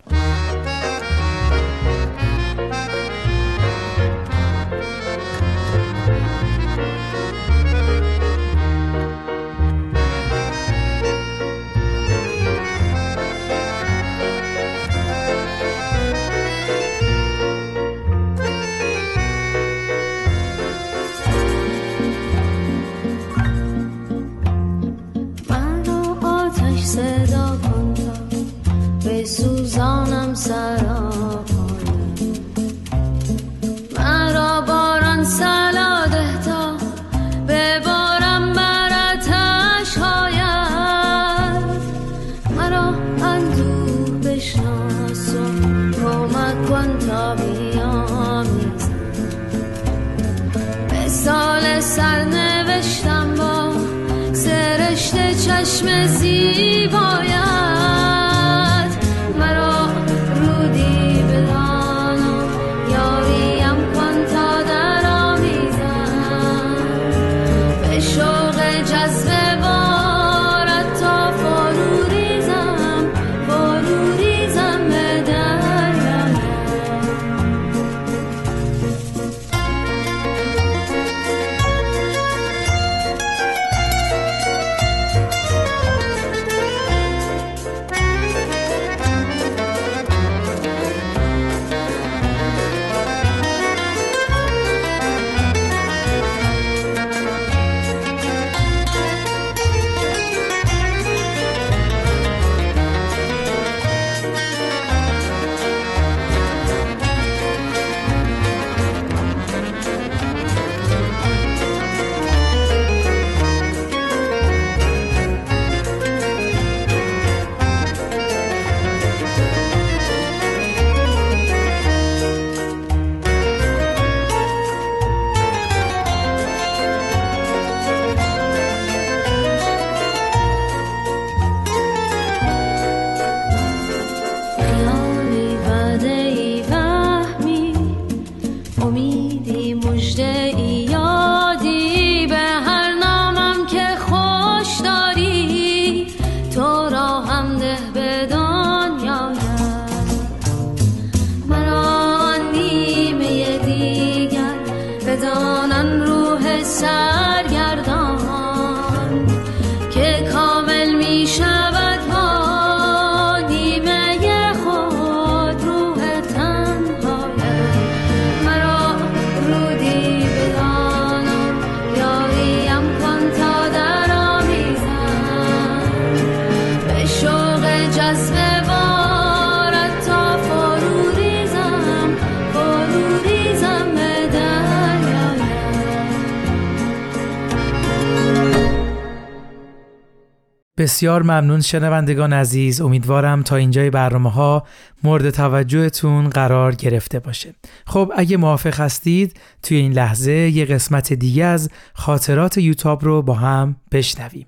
بسیار 190.84 191.22
ممنون 191.22 191.60
شنوندگان 191.60 192.32
عزیز. 192.32 192.80
امیدوارم 192.80 193.42
تا 193.42 193.56
اینجای 193.56 193.90
برنامه 193.90 194.30
ها 194.30 194.66
مورد 195.02 195.30
توجهتون 195.30 196.28
قرار 196.28 196.74
گرفته 196.74 197.18
باشه. 197.18 197.54
خب 197.86 198.12
اگه 198.16 198.36
موافق 198.36 198.80
هستید 198.80 199.40
توی 199.62 199.76
این 199.76 199.92
لحظه 199.92 200.32
یه 200.32 200.64
قسمت 200.64 201.12
دیگه 201.12 201.44
از 201.44 201.70
خاطرات 201.94 202.58
یوتاب 202.58 203.04
رو 203.04 203.22
با 203.22 203.34
هم 203.34 203.76
بشنویم. 203.92 204.46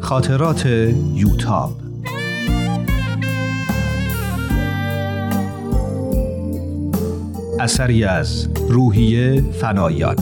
خاطرات 0.00 0.66
یوتاب 1.14 1.87
اثری 7.60 8.04
از 8.04 8.48
روحیه 8.68 9.40
فنایان 9.52 10.16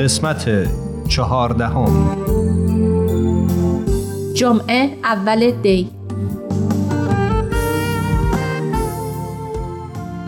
قسمت 0.00 0.68
چهاردهم 1.08 2.16
جمعه 4.34 4.98
اول 5.04 5.50
دی 5.50 5.90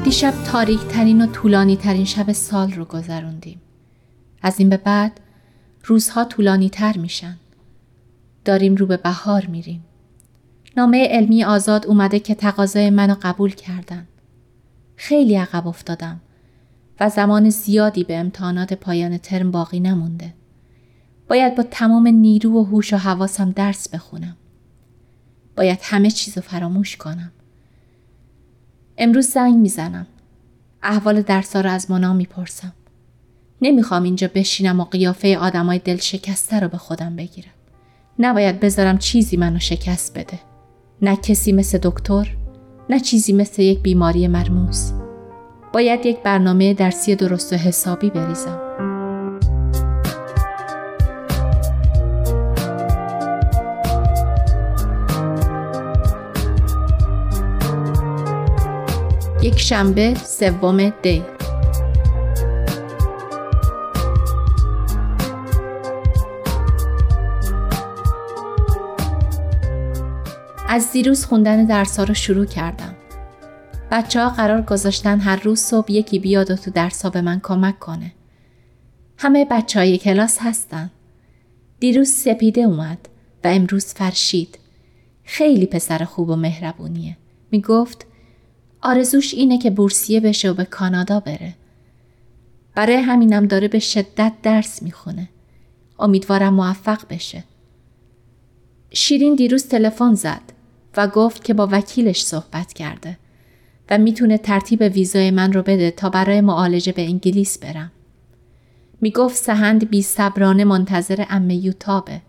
دیشب 0.04 0.34
تاریک 0.52 0.80
ترین 0.80 1.22
و 1.22 1.26
طولانی 1.26 1.76
ترین 1.76 2.04
شب 2.04 2.32
سال 2.32 2.72
رو 2.72 2.84
گذروندیم. 2.84 3.60
از 4.42 4.60
این 4.60 4.68
به 4.68 4.76
بعد 4.76 5.20
روزها 5.84 6.24
طولانی 6.24 6.68
تر 6.68 6.98
میشن. 6.98 7.36
داریم 8.44 8.74
رو 8.74 8.86
به 8.86 8.96
بهار 8.96 9.46
میریم. 9.46 9.84
نامه 10.78 11.08
علمی 11.10 11.44
آزاد 11.44 11.86
اومده 11.86 12.20
که 12.20 12.34
تقاضای 12.34 12.90
منو 12.90 13.14
قبول 13.22 13.50
کردن. 13.50 14.08
خیلی 14.96 15.36
عقب 15.36 15.68
افتادم 15.68 16.20
و 17.00 17.08
زمان 17.08 17.50
زیادی 17.50 18.04
به 18.04 18.18
امتحانات 18.18 18.72
پایان 18.72 19.18
ترم 19.18 19.50
باقی 19.50 19.80
نمونده. 19.80 20.34
باید 21.28 21.54
با 21.54 21.62
تمام 21.62 22.08
نیرو 22.08 22.60
و 22.60 22.64
هوش 22.64 22.92
و 22.92 22.96
حواسم 22.96 23.50
درس 23.50 23.88
بخونم. 23.88 24.36
باید 25.56 25.78
همه 25.82 26.10
چیز 26.10 26.38
رو 26.38 26.42
فراموش 26.42 26.96
کنم. 26.96 27.32
امروز 28.98 29.26
زنگ 29.26 29.54
می‌زنم. 29.54 30.06
احوال 30.82 31.22
درسا 31.22 31.60
رو 31.60 31.70
از 31.70 31.90
مانا 31.90 32.12
می‌پرسم. 32.12 32.72
نمی‌خوام 33.62 34.02
اینجا 34.02 34.30
بشینم 34.34 34.80
و 34.80 34.84
قیافه 34.84 35.38
آدمای 35.38 35.78
دل 35.78 35.96
شکسته 35.96 36.60
رو 36.60 36.68
به 36.68 36.78
خودم 36.78 37.16
بگیرم. 37.16 37.52
نباید 38.18 38.60
بذارم 38.60 38.98
چیزی 38.98 39.36
منو 39.36 39.58
شکست 39.58 40.18
بده. 40.18 40.47
نه 41.02 41.16
کسی 41.16 41.52
مثل 41.52 41.78
دکتر، 41.78 42.36
نه 42.90 43.00
چیزی 43.00 43.32
مثل 43.32 43.62
یک 43.62 43.80
بیماری 43.82 44.28
مرموز. 44.28 44.92
باید 45.72 46.06
یک 46.06 46.22
برنامه 46.22 46.74
درسی 46.74 47.14
درست 47.14 47.52
و 47.52 47.56
حسابی 47.56 48.10
بریزم. 48.10 48.60
یک 59.42 59.58
شنبه 59.60 60.14
سوم 60.14 60.92
دی 61.02 61.37
از 70.78 70.92
دیروز 70.92 71.24
خوندن 71.24 71.64
درس 71.64 72.00
رو 72.00 72.14
شروع 72.14 72.44
کردم. 72.44 72.94
بچه 73.90 74.22
ها 74.22 74.28
قرار 74.28 74.62
گذاشتن 74.62 75.20
هر 75.20 75.36
روز 75.36 75.60
صبح 75.60 75.92
یکی 75.92 76.18
بیاد 76.18 76.50
و 76.50 76.56
تو 76.56 76.70
درس 76.70 77.06
به 77.06 77.20
من 77.20 77.40
کمک 77.42 77.78
کنه. 77.78 78.12
همه 79.16 79.44
بچه 79.44 79.78
های 79.78 79.98
کلاس 79.98 80.38
هستن. 80.40 80.90
دیروز 81.80 82.08
سپیده 82.08 82.60
اومد 82.60 82.98
و 83.44 83.48
امروز 83.48 83.86
فرشید. 83.86 84.58
خیلی 85.24 85.66
پسر 85.66 86.04
خوب 86.04 86.28
و 86.28 86.36
مهربونیه. 86.36 87.16
می 87.50 87.60
گفت 87.60 88.06
آرزوش 88.82 89.34
اینه 89.34 89.58
که 89.58 89.70
بورسیه 89.70 90.20
بشه 90.20 90.50
و 90.50 90.54
به 90.54 90.64
کانادا 90.64 91.20
بره. 91.20 91.54
برای 92.74 92.96
همینم 92.96 93.46
داره 93.46 93.68
به 93.68 93.78
شدت 93.78 94.32
درس 94.42 94.82
می‌خونه. 94.82 95.28
امیدوارم 95.98 96.54
موفق 96.54 97.00
بشه. 97.10 97.44
شیرین 98.92 99.34
دیروز 99.34 99.68
تلفن 99.68 100.14
زد 100.14 100.57
و 100.98 101.08
گفت 101.08 101.44
که 101.44 101.54
با 101.54 101.68
وکیلش 101.72 102.24
صحبت 102.24 102.72
کرده 102.72 103.18
و 103.90 103.98
می‌تونه 103.98 104.38
ترتیب 104.38 104.80
ویزای 104.80 105.30
من 105.30 105.52
رو 105.52 105.62
بده 105.62 105.90
تا 105.90 106.10
برای 106.10 106.40
معالجه 106.40 106.92
به 106.92 107.02
انگلیس 107.02 107.58
برم. 107.58 107.92
می‌گفت 109.00 109.36
سهند 109.36 109.90
بی 109.90 110.02
صبرانه 110.02 110.64
منتظر 110.64 111.24
ام 111.28 111.50
یوتابه. 111.50 112.20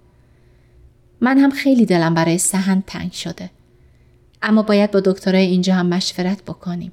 من 1.21 1.37
هم 1.37 1.49
خیلی 1.49 1.85
دلم 1.85 2.13
برای 2.13 2.37
سهند 2.37 2.83
تنگ 2.87 3.11
شده. 3.11 3.49
اما 4.41 4.61
باید 4.61 4.91
با 4.91 4.99
دکترای 4.99 5.45
اینجا 5.45 5.75
هم 5.75 5.85
مشورت 5.85 6.43
بکنیم. 6.43 6.91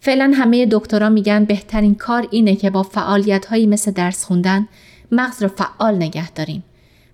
فعلا 0.00 0.32
همه 0.34 0.66
دکترا 0.70 1.08
میگن 1.08 1.44
بهترین 1.44 1.94
کار 1.94 2.28
اینه 2.30 2.56
که 2.56 2.70
با 2.70 2.82
فعالیت 2.82 3.46
هایی 3.46 3.66
مثل 3.66 3.90
درس 3.90 4.24
خوندن 4.24 4.68
مغز 5.12 5.42
رو 5.42 5.48
فعال 5.48 5.94
نگه 5.96 6.30
داریم 6.30 6.64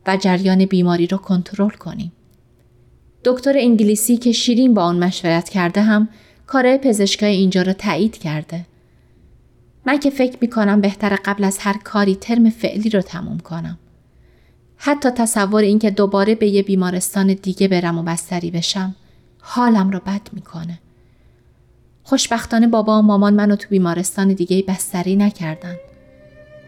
و 0.06 0.16
جریان 0.16 0.64
بیماری 0.64 1.06
رو 1.06 1.18
کنترل 1.18 1.70
کنیم. 1.70 2.12
دکتر 3.24 3.52
انگلیسی 3.56 4.16
که 4.16 4.32
شیرین 4.32 4.74
با 4.74 4.82
آن 4.82 5.04
مشورت 5.04 5.48
کرده 5.48 5.82
هم 5.82 6.08
کارهای 6.46 6.78
پزشکای 6.78 7.35
اینجا 7.35 7.62
رو 7.62 7.72
تایید 7.72 8.18
کرده. 8.18 8.66
من 9.87 9.98
که 9.98 10.11
فکر 10.11 10.38
می‌کنم 10.40 10.80
بهتر 10.80 11.18
قبل 11.24 11.44
از 11.44 11.58
هر 11.61 11.76
کاری 11.85 12.14
ترم 12.14 12.50
فعلی 12.50 12.90
رو 12.90 13.00
تموم 13.00 13.38
کنم. 13.38 13.78
حتی 14.76 15.11
تصور 15.11 15.62
اینکه 15.62 15.90
دوباره 15.90 16.35
به 16.35 16.48
یه 16.48 16.62
بیمارستان 16.62 17.26
دیگه 17.26 17.68
برم 17.68 17.98
و 17.98 18.02
بستری 18.02 18.50
بشم 18.50 18.94
حالم 19.40 19.90
رو 19.90 20.00
بد 20.06 20.20
می‌کنه. 20.32 20.78
خوشبختانه 22.02 22.66
بابا 22.66 22.98
و 22.98 23.02
مامان 23.02 23.35
منو 23.35 23.56
تو 23.56 23.68
بیمارستان 23.70 24.28
دیگه 24.28 24.64
بستری 24.68 25.16
نکردن. 25.16 25.76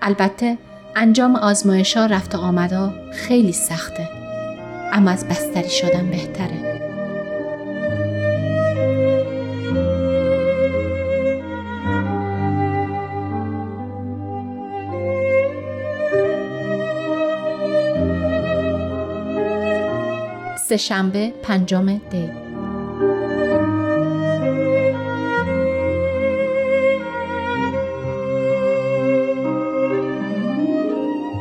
البته 0.02 0.58
انجام 0.96 1.36
آزمایشا 1.36 2.06
رفت 2.06 2.34
و 2.34 2.38
آمدا 2.38 2.92
خیلی 3.12 3.52
سخته. 3.52 4.23
اما 4.94 5.10
از 5.10 5.28
بستری 5.28 5.70
شدن 5.70 6.10
بهتره. 6.10 6.74
سهشنبه 20.68 21.32
پنجم 21.42 21.86
دی 22.10 22.43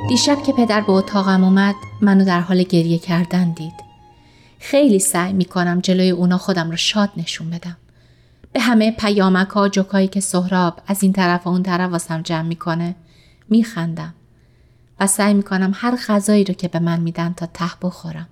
دیشب 0.09 0.43
که 0.43 0.53
پدر 0.53 0.81
به 0.81 0.91
اتاقم 0.91 1.43
اومد 1.43 1.75
منو 2.01 2.25
در 2.25 2.39
حال 2.39 2.63
گریه 2.63 2.97
کردن 2.97 3.51
دید. 3.51 3.73
خیلی 4.59 4.99
سعی 4.99 5.33
می‌کنم 5.33 5.79
جلوی 5.79 6.09
اونا 6.09 6.37
خودم 6.37 6.71
رو 6.71 6.77
شاد 6.77 7.09
نشون 7.17 7.49
بدم. 7.49 7.77
به 8.53 8.59
همه 8.59 8.91
پیامک 8.91 9.47
ها 9.47 9.69
جوکایی 9.69 10.07
که 10.07 10.19
سهراب 10.19 10.81
از 10.87 11.03
این 11.03 11.13
طرف 11.13 11.47
و 11.47 11.49
اون 11.49 11.63
طرف 11.63 11.91
واسم 11.91 12.21
جمع 12.21 12.47
می‌کنه 12.47 12.95
میخندم 13.49 14.13
و 14.99 15.07
سعی 15.07 15.33
می‌کنم 15.33 15.71
هر 15.75 15.95
غذایی 16.07 16.43
رو 16.43 16.53
که 16.53 16.67
به 16.67 16.79
من 16.79 16.99
میدن 16.99 17.33
تا 17.33 17.45
ته 17.45 17.71
بخورم. 17.81 18.27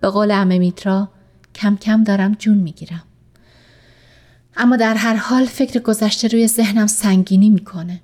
به 0.00 0.08
قول 0.08 0.30
امه 0.30 0.58
میترا 0.58 1.08
کم 1.54 1.76
کم 1.76 2.04
دارم 2.04 2.34
جون 2.34 2.56
می‌گیرم. 2.58 3.02
اما 4.56 4.76
در 4.76 4.94
هر 4.94 5.16
حال 5.16 5.44
فکر 5.44 5.80
گذشته 5.80 6.28
روی 6.28 6.46
ذهنم 6.46 6.86
سنگینی 6.86 7.50
می‌کنه. 7.50 8.00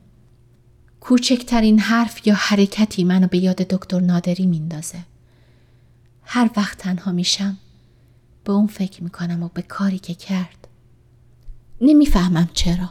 کوچکترین 1.00 1.78
حرف 1.78 2.26
یا 2.26 2.34
حرکتی 2.34 3.04
منو 3.04 3.26
به 3.26 3.38
یاد 3.38 3.56
دکتر 3.56 4.00
نادری 4.00 4.46
میندازه. 4.46 4.98
هر 6.22 6.50
وقت 6.56 6.78
تنها 6.78 7.12
میشم 7.12 7.58
به 8.44 8.52
اون 8.52 8.66
فکر 8.66 9.02
می‌کنم 9.02 9.42
و 9.42 9.48
به 9.54 9.62
کاری 9.62 9.98
که 9.98 10.14
کرد. 10.14 10.68
نمی‌فهمم 11.80 12.48
چرا. 12.54 12.90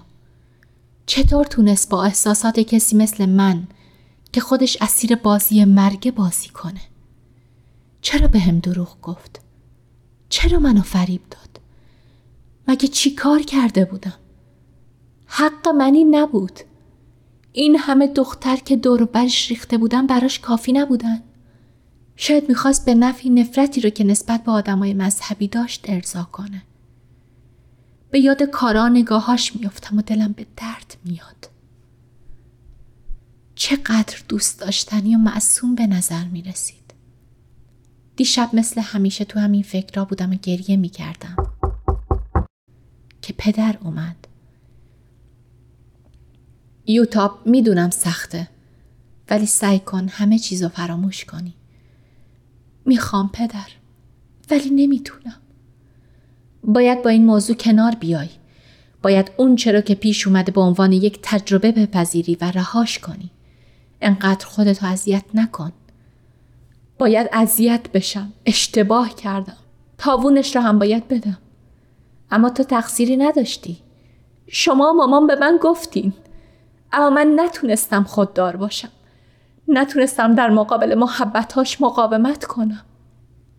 چطور 1.06 1.46
تونست 1.46 1.90
با 1.90 2.04
احساسات 2.04 2.60
کسی 2.60 2.96
مثل 2.96 3.26
من 3.26 3.68
که 4.34 4.42
خودش 4.42 4.78
اسیر 4.82 5.16
بازی 5.16 5.66
مرگ 5.66 6.16
بازی 6.16 6.50
کنه؟ 6.50 6.82
چرا 8.02 8.28
به 8.28 8.40
هم 8.40 8.60
دروغ 8.60 9.02
گفت؟ 9.02 9.42
چرا 10.30 10.60
منو 10.60 10.82
فریب 10.82 11.22
داد؟ 11.30 11.60
مگه 12.68 12.88
چی 12.88 13.12
کار 13.16 13.42
کرده 13.42 13.86
بودم؟ 13.86 14.20
حق 15.26 15.68
منی 15.68 16.04
نبود. 16.04 16.60
این 17.58 17.76
همه 17.76 18.08
دختر 18.08 18.56
که 18.56 18.76
دور 18.76 19.06
برش 19.06 19.50
ریخته 19.50 19.78
بودن 19.78 20.08
براش 20.08 20.40
کافی 20.40 20.72
نبودن. 20.72 21.24
شاید 22.16 22.50
می‌خواست 22.50 22.86
به 22.86 22.96
نفی 22.96 23.30
نفرتی 23.30 23.82
رو 23.82 23.90
که 23.90 24.04
نسبت 24.04 24.44
به 24.44 24.52
آدمای 24.52 24.94
مذهبی 24.94 25.48
داشت 25.48 25.86
ارضا 25.90 26.24
کنه. 26.24 26.62
به 28.12 28.20
یاد 28.20 28.44
کارا 28.44 28.88
نگاهاش 28.88 29.56
میافتم 29.56 29.98
و 29.98 30.02
دلم 30.02 30.32
به 30.32 30.46
درد 30.58 30.98
میاد. 31.06 31.50
چقدر 33.56 34.18
دوست 34.28 34.60
داشتنی 34.60 35.16
و 35.16 35.18
معصوم 35.18 35.76
به 35.76 35.88
نظر 35.88 36.24
می 36.24 36.42
رسید. 36.42 36.94
دیشب 38.16 38.50
مثل 38.54 38.82
همیشه 38.82 39.26
تو 39.26 39.40
همین 39.40 39.64
فکرها 39.64 40.06
بودم 40.06 40.32
و 40.32 40.36
گریه 40.36 40.78
می 40.78 40.90
کردم. 40.90 41.36
که 43.22 43.34
پدر 43.38 43.78
اومد. 43.82 44.27
یوتاب 46.88 47.40
می‌دونم 47.46 47.90
سخته 47.90 48.48
ولی 49.30 49.46
سعی 49.46 49.80
کن 49.80 50.08
همه 50.08 50.40
چیز 50.40 50.64
رو 50.64 50.70
فراموش 50.70 51.26
کنی. 51.26 51.54
می‌خوام 52.86 53.30
پدر 53.34 53.68
ولی 54.52 54.70
نمی‌تونم. 54.70 55.42
باید 56.64 57.04
با 57.04 57.10
این 57.10 57.26
موضوع 57.26 57.56
کنار 57.56 57.96
بیای. 57.96 58.30
باید 59.02 59.32
اون 59.38 59.56
چرا 59.56 59.82
که 59.82 59.96
پیش 59.96 60.28
اومده 60.28 60.52
به 60.52 60.62
عنوان 60.62 60.92
یک 60.92 61.20
تجربه 61.24 61.72
بپذیری 61.72 62.38
و 62.42 62.52
رهاش 62.52 63.00
کنی. 63.00 63.32
انقدر 64.02 64.46
خودتو 64.46 64.86
اذیت 64.86 65.24
نکن. 65.34 65.72
باید 67.00 67.30
اذیت 67.34 67.92
بشم. 67.92 68.34
اشتباه 68.46 69.16
کردم. 69.16 69.58
تاوونش 69.98 70.56
رو 70.56 70.62
هم 70.62 70.80
باید 70.80 71.08
بدم. 71.08 71.38
اما 72.32 72.50
تو 72.50 72.64
تقصیری 72.64 73.18
نداشتی. 73.18 73.78
شما 74.48 74.94
مامان 74.94 75.28
به 75.28 75.36
من 75.36 75.60
گفتین. 75.62 76.14
اما 76.98 77.10
من 77.10 77.40
نتونستم 77.40 78.04
خوددار 78.04 78.56
باشم. 78.56 78.90
نتونستم 79.68 80.36
در 80.36 80.50
مقابل 80.50 80.96
محبتاش 80.96 81.82
مقاومت 81.82 82.46
کنم. 82.46 82.84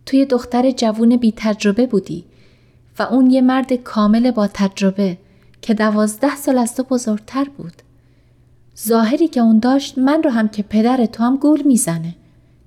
توی 0.05 0.25
دختر 0.25 0.71
جوون 0.71 1.17
بی 1.17 1.33
تجربه 1.37 1.85
بودی 1.85 2.25
و 2.99 3.03
اون 3.03 3.31
یه 3.31 3.41
مرد 3.41 3.73
کامل 3.73 4.31
با 4.31 4.47
تجربه 4.47 5.17
که 5.61 5.73
دوازده 5.73 6.35
سال 6.35 6.57
از 6.57 6.75
تو 6.75 6.83
بزرگتر 6.83 7.43
بود. 7.43 7.73
ظاهری 8.79 9.27
که 9.27 9.39
اون 9.39 9.59
داشت 9.59 9.97
من 9.97 10.23
رو 10.23 10.29
هم 10.29 10.49
که 10.49 10.63
پدر 10.63 11.05
تو 11.05 11.23
هم 11.23 11.37
گول 11.37 11.61
می‌زنه 11.61 12.15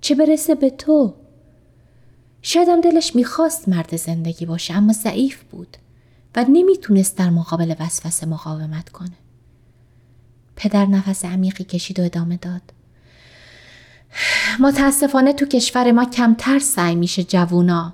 چه 0.00 0.14
برسه 0.14 0.54
به 0.54 0.70
تو 0.70 1.14
شایدم 2.42 2.80
دلش 2.80 3.16
می‌خواست 3.16 3.68
مرد 3.68 3.96
زندگی 3.96 4.46
باشه 4.46 4.74
اما 4.74 4.92
ضعیف 4.92 5.42
بود 5.42 5.76
و 6.36 6.44
نمی‌تونست 6.48 7.18
در 7.18 7.30
مقابل 7.30 7.74
وسوسه 7.80 8.26
مقاومت 8.26 8.88
کنه 8.88 9.21
پدر 10.56 10.86
نفس 10.86 11.24
عمیقی 11.24 11.64
کشید 11.64 12.00
و 12.00 12.02
ادامه 12.02 12.36
داد. 12.36 12.62
متاسفانه 14.60 15.32
تو 15.32 15.46
کشور 15.46 15.92
ما 15.92 16.04
کمتر 16.04 16.58
سعی 16.58 16.94
میشه 16.94 17.24
جوونا. 17.24 17.92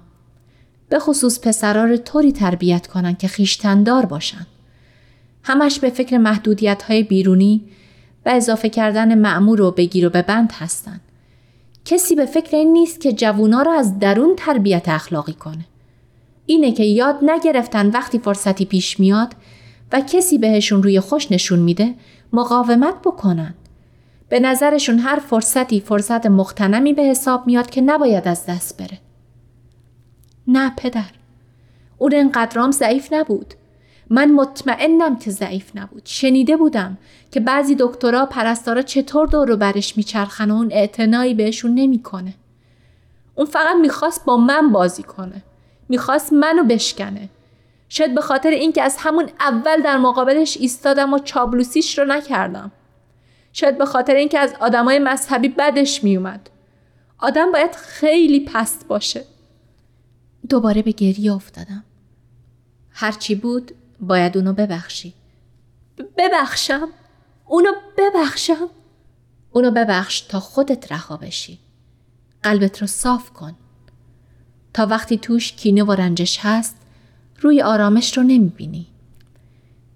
به 0.88 0.98
خصوص 0.98 1.40
پسرا 1.40 1.84
رو 1.84 1.96
طوری 1.96 2.32
تربیت 2.32 2.86
کنن 2.86 3.14
که 3.14 3.28
خیشتندار 3.28 4.06
باشن. 4.06 4.46
همش 5.42 5.78
به 5.78 5.90
فکر 5.90 6.18
محدودیت 6.18 6.82
های 6.82 7.02
بیرونی 7.02 7.64
و 8.26 8.30
اضافه 8.34 8.68
کردن 8.68 9.18
معمور 9.18 9.60
و 9.60 9.70
بگیر 9.70 10.06
و 10.06 10.10
ببند 10.10 10.52
هستن. 10.52 11.00
کسی 11.84 12.14
به 12.14 12.26
فکر 12.26 12.56
این 12.56 12.72
نیست 12.72 13.00
که 13.00 13.12
جوونا 13.12 13.62
رو 13.62 13.70
از 13.70 13.98
درون 13.98 14.36
تربیت 14.36 14.88
اخلاقی 14.88 15.32
کنه. 15.32 15.64
اینه 16.46 16.72
که 16.72 16.84
یاد 16.84 17.18
نگرفتن 17.22 17.90
وقتی 17.90 18.18
فرصتی 18.18 18.64
پیش 18.64 19.00
میاد 19.00 19.34
و 19.92 20.00
کسی 20.00 20.38
بهشون 20.38 20.82
روی 20.82 21.00
خوش 21.00 21.32
نشون 21.32 21.58
میده 21.58 21.94
مقاومت 22.32 22.94
بکنن 23.04 23.54
به 24.28 24.40
نظرشون 24.40 24.98
هر 24.98 25.18
فرصتی 25.18 25.80
فرصت 25.80 26.26
مختنمی 26.26 26.92
به 26.92 27.02
حساب 27.02 27.46
میاد 27.46 27.70
که 27.70 27.80
نباید 27.80 28.28
از 28.28 28.46
دست 28.46 28.76
بره. 28.76 28.98
نه 30.46 30.72
پدر. 30.76 31.10
اون 31.98 32.14
انقدرام 32.14 32.70
ضعیف 32.70 33.12
نبود. 33.12 33.54
من 34.10 34.32
مطمئنم 34.32 35.16
که 35.16 35.30
ضعیف 35.30 35.70
نبود. 35.74 36.02
شنیده 36.04 36.56
بودم 36.56 36.98
که 37.30 37.40
بعضی 37.40 37.76
دکترها 37.78 38.26
پرستارا 38.26 38.82
چطور 38.82 39.26
دور 39.26 39.56
برش 39.56 39.96
میچرخن 39.96 40.50
و 40.50 40.54
اون 40.54 40.72
اعتنایی 40.72 41.34
بهشون 41.34 41.74
نمی‌کنه. 41.74 42.34
اون 43.34 43.46
فقط 43.46 43.76
می‌خواست 43.80 44.24
با 44.24 44.36
من 44.36 44.72
بازی 44.72 45.02
کنه. 45.02 45.42
می‌خواست 45.88 46.32
منو 46.32 46.64
بشکنه. 46.64 47.28
شاید 47.88 48.14
به 48.14 48.20
خاطر 48.20 48.50
اینکه 48.50 48.82
از 48.82 48.96
همون 48.98 49.30
اول 49.40 49.82
در 49.82 49.96
مقابلش 49.96 50.56
ایستادم 50.56 51.12
و 51.12 51.18
چابلوسیش 51.18 51.98
رو 51.98 52.04
نکردم. 52.04 52.72
شاید 53.52 53.78
به 53.78 53.86
خاطر 53.86 54.14
اینکه 54.14 54.38
از 54.38 54.54
آدمای 54.60 54.98
مذهبی 54.98 55.48
بدش 55.48 56.04
میومد. 56.04 56.50
آدم 57.18 57.52
باید 57.52 57.74
خیلی 57.74 58.40
پست 58.40 58.88
باشه. 58.88 59.24
دوباره 60.48 60.82
به 60.82 60.90
گریه 60.90 61.32
افتادم. 61.32 61.84
هرچی 62.90 63.34
بود 63.34 63.72
باید 64.00 64.36
اونو 64.36 64.52
ببخشی. 64.52 65.14
ببخشم؟ 66.18 66.88
اونو 67.46 67.72
ببخشم؟ 67.98 68.70
اونو 69.50 69.70
ببخش 69.70 70.20
تا 70.20 70.40
خودت 70.40 70.92
رها 70.92 71.16
بشی. 71.16 71.58
قلبت 72.42 72.80
رو 72.80 72.86
صاف 72.86 73.30
کن. 73.30 73.56
تا 74.74 74.86
وقتی 74.86 75.18
توش 75.18 75.52
کینه 75.52 75.84
و 75.84 75.92
رنجش 75.92 76.38
هست 76.42 76.76
روی 77.40 77.62
آرامش 77.62 78.16
رو 78.16 78.22
نمی‌بینی. 78.22 78.86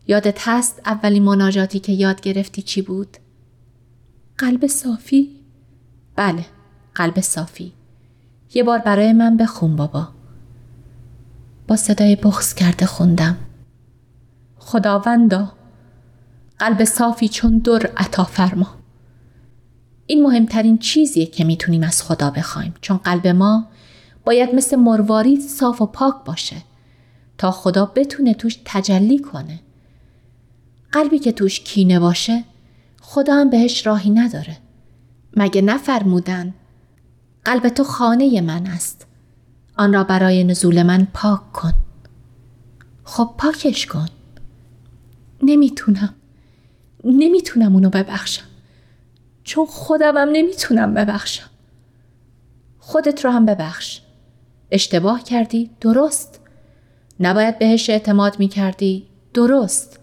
یادت 0.06 0.48
هست 0.48 0.80
اولین 0.84 1.22
مناجاتی 1.22 1.80
که 1.80 1.92
یاد 1.92 2.20
گرفتی 2.20 2.62
چی 2.62 2.82
بود؟ 2.82 3.16
قلب 4.38 4.66
صافی؟ 4.66 5.30
بله 6.16 6.46
قلب 6.94 7.20
صافی 7.20 7.72
یه 8.54 8.62
بار 8.62 8.78
برای 8.78 9.12
من 9.12 9.36
بخون 9.36 9.76
بابا 9.76 10.08
با 11.68 11.76
صدای 11.76 12.16
بغز 12.16 12.54
کرده 12.54 12.86
خوندم 12.86 13.36
خداوندا 14.58 15.52
قلب 16.58 16.84
صافی 16.84 17.28
چون 17.28 17.58
در 17.58 17.90
عطا 17.96 18.24
فرما 18.24 18.74
این 20.06 20.22
مهمترین 20.22 20.78
چیزیه 20.78 21.26
که 21.26 21.44
می‌تونیم 21.44 21.82
از 21.82 22.02
خدا 22.02 22.30
بخوایم 22.30 22.74
چون 22.80 22.96
قلب 22.96 23.26
ما 23.26 23.68
باید 24.24 24.54
مثل 24.54 24.76
مروارید 24.76 25.40
صاف 25.40 25.82
و 25.82 25.86
پاک 25.86 26.14
باشه 26.24 26.56
تا 27.42 27.50
خدا 27.50 27.86
بتونه 27.86 28.34
توش 28.34 28.58
تجلی 28.64 29.18
کنه 29.18 29.60
قلبی 30.92 31.18
که 31.18 31.32
توش 31.32 31.60
کینه 31.60 32.00
باشه 32.00 32.44
خدا 33.00 33.34
هم 33.34 33.50
بهش 33.50 33.86
راهی 33.86 34.10
نداره. 34.10 34.56
مگه 35.36 35.62
نفرمودن؟ 35.62 36.54
قلب 37.44 37.68
تو 37.68 37.84
خانه 37.84 38.40
من 38.40 38.66
است. 38.66 39.06
آن 39.76 39.92
را 39.92 40.04
برای 40.04 40.44
نزول 40.44 40.82
من 40.82 41.08
پاک 41.14 41.52
کن. 41.52 41.72
خب 43.04 43.34
پاکش 43.38 43.86
کن. 43.86 44.08
نمی‌تونم. 45.42 46.14
نمی‌تونم 47.04 47.74
اونو 47.74 47.90
ببخشم. 47.90 48.46
چون 49.44 49.66
خودمم 49.66 50.28
نمی‌تونم 50.32 50.94
ببخشم. 50.94 51.50
خودت 52.78 53.24
رو 53.24 53.30
هم 53.30 53.46
ببخش. 53.46 54.00
اشتباه 54.70 55.22
کردی؟ 55.22 55.70
درست. 55.80 56.41
نباید 57.20 57.58
بهش 57.58 57.90
اعتماد 57.90 58.38
می‌کردی؟ 58.38 59.06
درست. 59.34 59.98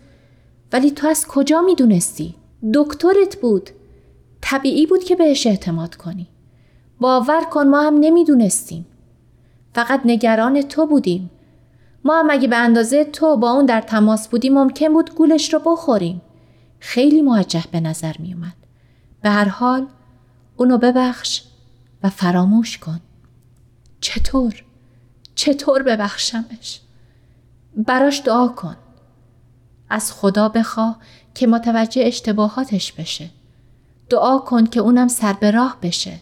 ولی 0.73 0.91
تو 0.91 1.07
از 1.07 1.27
کجا 1.27 1.61
می‌دونستی؟ 1.61 2.35
دکترت 2.73 3.35
بود. 3.41 3.69
طبیعی 4.41 4.85
بود 4.85 5.03
که 5.03 5.15
بهش 5.15 5.47
اعتماد 5.47 5.95
کنی. 5.95 6.27
باور 6.99 7.43
کن 7.51 7.67
ما 7.67 7.81
هم 7.81 7.97
نمی‌دونستیم. 7.99 8.85
فقط 9.73 10.01
نگران 10.05 10.61
تو 10.61 10.85
بودیم. 10.85 11.31
ما 12.03 12.19
هم 12.19 12.27
اگه 12.29 12.47
به 12.47 12.55
اندازه 12.55 13.03
تو 13.03 13.37
با 13.37 13.51
اون 13.51 13.65
در 13.65 13.81
تماس 13.81 14.27
بودیم 14.27 14.53
ممکن 14.53 14.93
بود 14.93 15.15
گولش 15.15 15.53
رو 15.53 15.59
بخوریم. 15.65 16.21
خیلی 16.79 17.21
موجه 17.21 17.63
به 17.71 17.79
نظر 17.79 18.13
می 18.19 18.33
اومد. 18.33 18.53
به 19.21 19.29
هر 19.29 19.49
حال 19.49 19.87
اونو 20.57 20.77
ببخش 20.77 21.43
و 22.03 22.09
فراموش 22.09 22.77
کن. 22.77 22.99
چطور؟ 24.01 24.63
چطور 25.35 25.83
ببخشمش؟ 25.83 26.79
براش 27.77 28.21
دعا 28.25 28.47
کن. 28.47 28.75
از 29.89 30.11
خدا 30.11 30.49
بخواه 30.49 30.99
که 31.35 31.47
متوجه 31.47 32.03
اشتباهاتش 32.05 32.91
بشه. 32.91 33.29
دعا 34.09 34.37
کن 34.39 34.65
که 34.65 34.79
اونم 34.79 35.07
سر 35.07 35.33
به 35.33 35.51
راه 35.51 35.77
بشه 35.81 36.19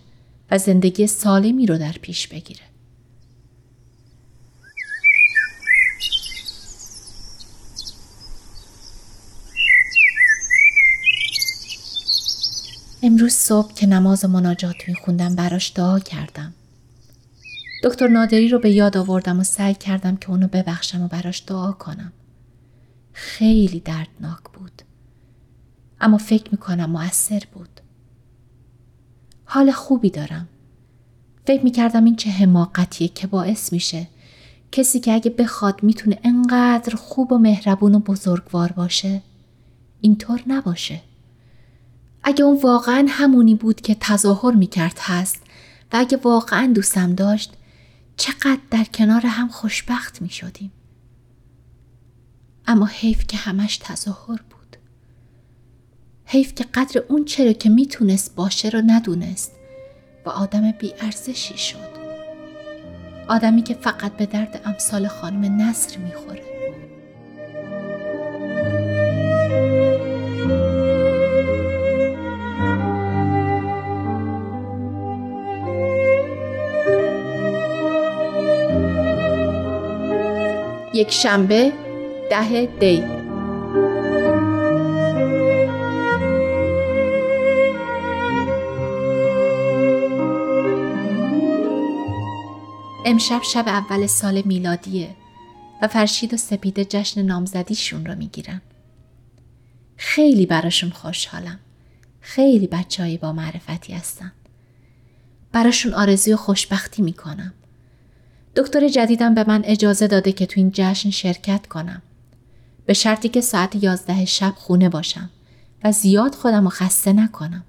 و 0.52 0.58
زندگی 0.58 1.08
سالمی 1.08 1.66
رو 1.66 1.78
در 1.78 1.92
پیش 1.92 2.28
بگیره. 2.28 2.62
امروز 13.04 13.34
صبح 13.34 13.74
که 13.74 13.88
نماز 13.88 14.26
مناجات 14.26 14.76
میخوندم 14.88 15.36
براش 15.36 15.72
دعا 15.76 16.00
کردم. 16.00 16.54
دکتر 17.84 18.08
نادری 18.08 18.50
رو 18.50 18.60
به 18.60 18.72
یاد 18.72 18.98
آوردم 18.98 19.40
و 19.40 19.44
سعی 19.44 19.74
کردم 19.74 20.18
که 20.18 20.30
اونو 20.30 20.48
ببخشم 20.48 21.02
و 21.02 21.08
براش 21.08 21.44
دعا 21.48 21.72
کنم. 21.72 22.14
خیلی 23.14 23.80
دردناک 23.80 24.44
بود. 24.54 24.82
اما 26.02 26.18
فکر 26.18 26.52
می‌کنم 26.52 26.90
مؤثر 26.90 27.44
بود. 27.54 27.70
حال 29.46 29.72
خوبی 29.72 30.10
دارم. 30.10 30.48
فکر 31.48 31.64
می‌کردم 31.64 32.06
این 32.06 32.16
چه 32.16 32.30
حماقتیه 32.30 33.08
که 33.08 33.28
باعث 33.28 33.74
میشه 33.74 34.08
کسی 34.72 35.00
که 35.00 35.14
اگه 35.14 35.32
بخواد 35.32 35.84
می‌تونه 35.84 36.20
انقدر 36.24 36.96
خوب 36.96 37.32
و 37.32 37.38
مهربون 37.38 37.96
و 37.96 38.00
بزرگوار 38.00 38.72
باشه 38.72 39.22
اینطور 40.02 40.42
نباشه. 40.48 41.02
اگه 42.24 42.44
اون 42.44 42.62
واقعا 42.62 43.06
همونی 43.10 43.56
بود 43.56 43.82
که 43.82 43.96
تظاهر 44.00 44.52
می‌کرد 44.52 44.98
هست 45.00 45.42
و 45.94 45.98
اگه 45.98 46.18
واقعا 46.18 46.72
دوستم 46.76 47.16
داشت 47.16 47.54
چقدر 48.18 48.60
در 48.72 48.84
کنار 48.84 49.26
هم 49.26 49.48
خوشبخت 49.48 50.22
می 50.22 50.30
شدیم. 50.30 50.72
اما 52.68 52.86
حیف 52.86 53.28
که 53.28 53.38
همش 53.38 53.78
تظاهر 53.78 54.42
بود. 54.50 54.78
حیف 56.26 56.56
که 56.56 56.64
قدر 56.74 57.02
اون 57.10 57.26
چرا 57.26 57.52
که 57.54 57.70
می‌تونست 57.70 58.36
باشه 58.36 58.70
رو 58.70 58.82
ندونست 58.88 59.52
و 60.26 60.30
آدم 60.30 60.72
بیارزشی 60.72 61.58
شد. 61.58 61.98
آدمی 63.28 63.64
که 63.64 63.74
فقط 63.74 64.18
به 64.18 64.26
درد 64.26 64.62
امثال 64.66 65.08
خانم 65.08 65.62
نصر 65.62 65.98
می‌خوره. 65.98 66.57
یک 80.98 81.12
شنبه 81.12 81.74
ده 82.30 82.66
دی 82.66 83.04
امشب 93.06 93.42
شب 93.44 93.64
اول 93.68 94.08
سال 94.08 94.42
میلادیه 94.46 95.16
و 95.82 95.88
فرشید 95.88 96.34
و 96.34 96.38
سپیده 96.38 96.86
جشن 96.86 97.22
نامزدیشون 97.22 98.06
رو 98.06 98.16
می‌گیرن. 98.16 98.62
خیلی 99.98 100.46
براشون 100.46 100.90
خوشحالم. 100.90 101.60
خیلی 102.20 102.68
بچه 102.68 103.18
با 103.18 103.34
معرفتی 103.34 103.94
هستن. 103.94 104.32
براشون 105.52 105.94
آرزوی 105.94 106.36
خوشبختی 106.36 107.02
می‌کنم. 107.02 107.54
دکتر 108.58 108.88
جدیدم 108.88 109.34
به 109.34 109.46
من 109.48 109.62
اجازه 109.66 110.08
داده 110.08 110.32
که 110.32 110.46
تو 110.46 110.54
این 110.58 110.72
جشن 110.74 111.10
شرکت 111.10 111.68
کنم. 111.68 112.02
به 112.86 112.94
شرطی 112.94 113.30
که 113.30 113.42
ساعت 113.42 113.84
یازده 113.84 114.26
شب 114.26 114.54
خونه 114.56 114.90
باشم 114.90 115.30
و 115.84 115.92
زیاد 115.92 116.36
خودم 116.36 116.64
رو 116.64 116.70
خسته 116.70 117.14
نکنم. 117.14 117.64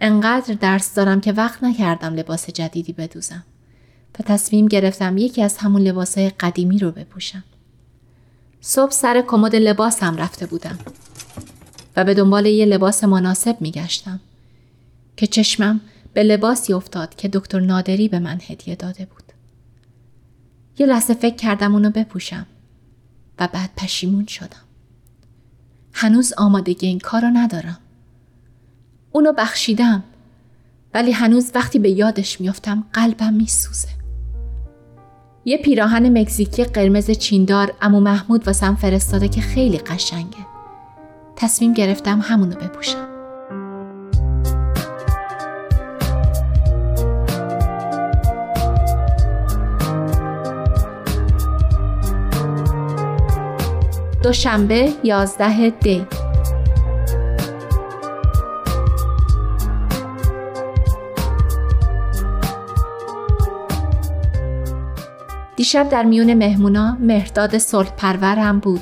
انقدر 0.00 0.54
درس 0.54 0.94
دارم 0.94 1.20
که 1.20 1.32
وقت 1.32 1.64
نکردم 1.64 2.14
لباس 2.14 2.50
جدیدی 2.50 2.92
بدوزم 2.92 3.44
و 4.18 4.22
تصمیم 4.22 4.68
گرفتم 4.68 5.18
یکی 5.18 5.42
از 5.42 5.56
همون 5.56 5.82
لباسهای 5.82 6.30
قدیمی 6.30 6.78
رو 6.78 6.90
بپوشم. 6.90 7.44
صبح 8.60 8.90
سر 8.90 9.24
کمد 9.26 9.56
لباسم 9.56 10.16
رفته 10.16 10.46
بودم 10.46 10.78
و 11.96 12.04
به 12.04 12.14
دنبال 12.14 12.46
یه 12.46 12.66
لباس 12.66 13.04
مناسب 13.04 13.56
میگشتم 13.60 14.20
که 15.16 15.26
چشمم 15.26 15.80
به 16.14 16.22
لباسی 16.22 16.72
افتاد 16.72 17.14
که 17.14 17.28
دکتر 17.28 17.60
نادری 17.60 18.08
به 18.08 18.18
من 18.18 18.40
هدیه 18.48 18.74
داده 18.74 19.04
بود. 19.04 19.29
یه 20.78 20.86
لحظه 20.86 21.14
فکر 21.14 21.36
کردم 21.36 21.74
اونو 21.74 21.90
بپوشم 21.90 22.46
و 23.38 23.48
بعد 23.52 23.70
پشیمون 23.76 24.26
شدم. 24.26 24.64
هنوز 25.92 26.32
آمادگی 26.38 26.86
این 26.86 26.98
کارو 26.98 27.28
ندارم. 27.28 27.78
اونو 29.12 29.32
بخشیدم 29.32 30.02
ولی 30.94 31.12
هنوز 31.12 31.50
وقتی 31.54 31.78
به 31.78 31.90
یادش 31.90 32.40
میافتم 32.40 32.84
قلبم 32.92 33.32
میسوزه. 33.32 33.88
یه 35.44 35.56
پیراهن 35.56 36.18
مکزیکی 36.18 36.64
قرمز 36.64 37.10
چیندار 37.10 37.74
امو 37.82 38.00
محمود 38.00 38.46
واسم 38.46 38.74
فرستاده 38.74 39.28
که 39.28 39.40
خیلی 39.40 39.78
قشنگه. 39.78 40.46
تصمیم 41.36 41.74
گرفتم 41.74 42.20
همونو 42.20 42.54
بپوشم. 42.54 43.09
دوشنبه 54.22 54.92
یازده 55.04 55.70
دی 55.70 56.06
دیشب 65.56 65.88
در 65.88 66.02
میون 66.02 66.34
مهمونا 66.34 66.96
مهرداد 67.00 67.58
صلح 67.58 67.90
پرور 67.96 68.38
هم 68.38 68.58
بود. 68.58 68.80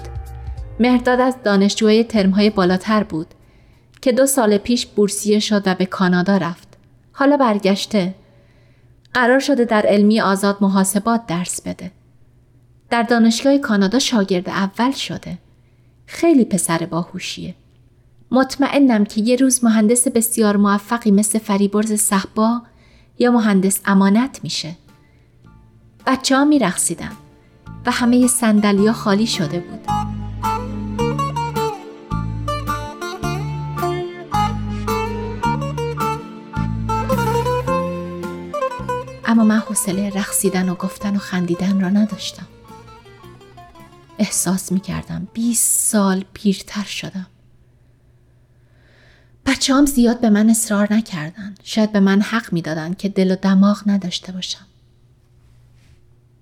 مهرداد 0.81 1.21
از 1.21 1.37
دانشجوهای 1.45 2.05
ترمهای 2.05 2.51
بالاتر 2.51 3.05
بود 3.05 3.27
که 4.03 4.13
دو 4.13 4.27
سال 4.27 4.59
پیش 4.59 4.87
بورسیه 4.87 5.39
شد 5.39 5.63
و 5.67 5.75
به 5.75 5.87
کانادا 5.87 6.37
رفت. 6.37 6.69
حالا 7.13 7.37
برگشته. 7.37 8.15
قرار 9.15 9.39
شده 9.39 9.65
در 9.65 9.83
علمی 9.87 10.21
آزاد 10.21 10.57
محاسبات 10.61 11.27
درس 11.27 11.63
بده. 11.63 11.91
در 12.91 13.03
دانشگاه 13.03 13.59
کانادا 13.59 13.99
شاگرد 13.99 14.49
اول 14.49 14.91
شده. 14.91 15.39
خیلی 16.07 16.45
پسر 16.45 16.87
باهوشیه. 16.87 17.55
مطمئنم 18.31 19.05
که 19.05 19.21
یه 19.21 19.37
روز 19.37 19.65
مهندس 19.65 20.09
بسیار 20.09 20.57
موفقی 20.57 21.11
مثل 21.11 21.39
فریبرز 21.39 21.93
صحبا 21.93 22.63
یا 23.19 23.31
مهندس 23.31 23.81
امانت 23.85 24.41
میشه. 24.43 24.77
بچه 26.07 26.37
ها 26.37 26.45
می 26.45 26.59
رخصیدن 26.59 27.13
و 27.87 27.91
همه 27.91 28.27
سندلیا 28.27 28.93
خالی 28.93 29.27
شده 29.27 29.61
بود. 29.61 29.81
اما 39.25 39.45
من 39.45 39.59
حوصله 39.59 40.11
رقصیدن 40.11 40.69
و 40.69 40.75
گفتن 40.75 41.17
و 41.17 41.19
خندیدن 41.19 41.81
را 41.81 41.89
نداشتم. 41.89 42.47
احساس 44.19 44.73
می 44.73 44.81
کردم 44.81 45.29
20 45.33 45.91
سال 45.91 46.25
پیرتر 46.33 46.85
شدم. 46.85 47.27
بچه 49.47 49.75
هم 49.75 49.87
زیاد 49.87 50.21
به 50.21 50.31
من 50.31 50.51
اصرار 50.51 50.93
نکردن. 50.93 51.55
شاید 51.63 51.93
به 51.93 52.01
من 52.01 52.21
حق 52.21 52.53
می 52.53 52.63
دادن 52.63 52.95
که 52.95 53.09
دل 53.09 53.31
و 53.31 53.37
دماغ 53.37 53.83
نداشته 53.87 54.33
باشم. 54.33 54.67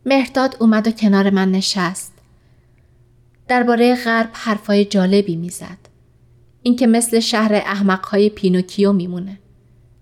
مهرداد 0.07 0.57
اومد 0.61 0.89
و 0.89 0.91
کنار 0.91 1.31
من 1.31 1.51
نشست. 1.51 2.13
درباره 3.49 4.05
غرب 4.05 4.31
حرفای 4.33 4.85
جالبی 4.85 5.37
می‌زد. 5.37 5.79
اینکه 6.63 6.87
مثل 6.87 7.21
شهر 7.21 7.55
احمقهای 7.55 8.31
پینوکیو 8.31 8.93
میمونه. 8.93 9.39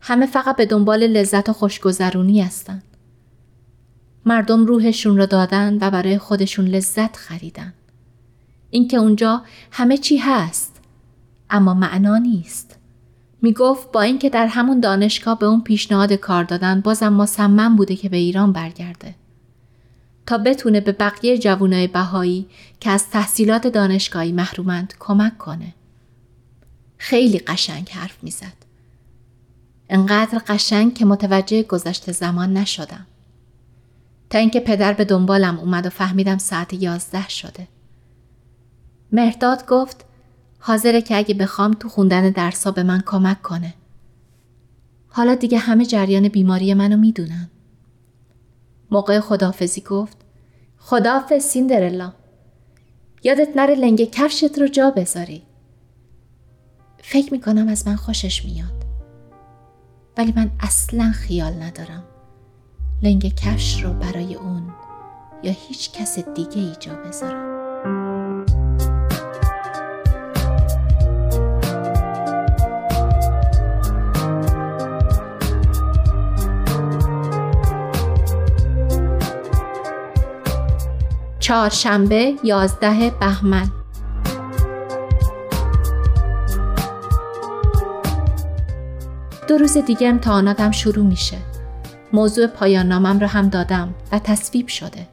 همه 0.01 0.27
فقط 0.27 0.57
به 0.57 0.67
دنبال 0.67 1.07
لذت 1.07 1.49
و 1.49 1.53
خوشگذرونی 1.53 2.43
هستن. 2.43 2.83
مردم 4.27 4.67
روحشون 4.67 5.17
رو 5.17 5.27
دادن 5.27 5.79
و 5.81 5.91
برای 5.91 6.19
خودشون 6.19 6.65
لذت 6.65 7.17
خریدن. 7.17 7.73
اینکه 8.71 8.97
اونجا 8.97 9.43
همه 9.71 9.97
چی 9.97 10.17
هست 10.17 10.81
اما 11.51 11.75
معنا 11.75 12.19
نیست. 12.19 12.79
می 13.43 13.53
گفت 13.53 13.93
با 13.93 14.03
اینکه 14.03 14.31
در 14.31 14.47
همون 14.47 14.81
دانشگاه 14.81 15.39
به 15.39 15.47
اون 15.47 15.61
پیشنهاد 15.61 16.13
کار 16.13 16.45
دادن 16.45 16.81
بازم 16.81 17.13
مصمم 17.13 17.77
بوده 17.77 17.97
که 17.97 18.09
به 18.09 18.17
ایران 18.17 18.53
برگرده. 18.53 19.15
تا 20.27 20.39
بتونه 20.39 20.81
به 20.81 20.93
بقیه 20.93 21.39
جوانای 21.39 21.87
بهایی 21.87 22.47
که 22.81 22.91
از 22.91 23.11
تحصیلات 23.11 23.67
دانشگاهی 23.67 24.33
محرومند 24.33 24.95
کمک 24.99 25.39
کنه. 25.39 25.75
خیلی 26.99 27.39
قشنگ 27.39 27.91
حرف 27.91 28.17
می‌زد. 28.23 28.65
انقدر 29.89 30.43
قشنگ 30.47 30.95
که 30.95 31.05
متوجه 31.05 31.63
گذشته 31.63 32.13
زمان 32.13 32.53
نشدم. 32.53 33.07
تا 34.31 34.39
اینکه 34.39 34.61
پدر 34.61 34.93
به 34.93 35.05
دنبالم 35.05 35.59
اومد 35.59 35.87
و 35.87 35.91
فهمیدم 35.91 36.39
ساعت 36.39 36.73
یازده 36.73 37.29
شده. 37.29 37.69
مهرداد 39.13 39.67
گفت 39.67 40.05
حاضره 40.59 41.03
که 41.03 41.17
اگه 41.17 41.35
بخوام 41.35 41.73
تو 41.73 41.89
خوندن 41.89 42.31
درسا 42.31 42.71
به 42.71 42.83
من 42.83 43.03
کمک 43.07 43.43
کنه. 43.43 43.75
حالا 45.09 45.35
دیگه 45.35 45.59
همه 45.59 45.87
جریان 45.87 46.29
بیماری 46.29 46.75
منو 46.75 46.97
می‌دونن. 46.97 47.51
موقع 48.91 49.21
خدافزی 49.21 49.81
گفت 49.81 50.17
خدافز 50.79 51.43
سیندرلا 51.43 52.13
یادت 53.23 53.49
نره 53.57 53.75
لنگ 53.75 54.11
کفشت 54.11 54.59
رو 54.59 54.69
جا 54.69 54.91
بذاری 54.91 55.43
فکر 56.99 57.33
می‌کنم 57.33 57.69
از 57.69 57.89
من 57.89 57.97
خوشش 57.97 58.45
میاد 58.45 58.85
ولی 60.17 60.33
من 60.37 60.51
اصلا 60.61 61.13
خیال 61.13 61.63
ندارم 61.63 62.05
لنگ 63.05 63.35
کفش 63.35 63.85
رو 63.85 63.93
برای 63.93 64.35
اون 64.35 64.63
یا 65.43 65.53
هیچ 65.69 65.93
کس 65.93 66.19
دیگه 66.19 66.61
ای 66.63 66.73
جا 66.81 66.95
بذارم 66.95 67.55
چهارشنبه 81.41 82.35
یازده 82.45 83.11
بهمن 83.21 83.71
دو 89.49 89.59
روز 89.59 89.77
دیگه 89.77 90.09
امتحاناتم 90.09 90.71
شروع 90.71 91.05
میشه. 91.05 91.54
موضوع 92.15 92.47
پایان 92.47 92.89
نامم 92.89 93.21
رو 93.21 93.27
هم 93.27 93.49
دادم 93.49 93.95
و 94.13 94.19
تصویب 94.19 94.69
شده. 94.69 95.07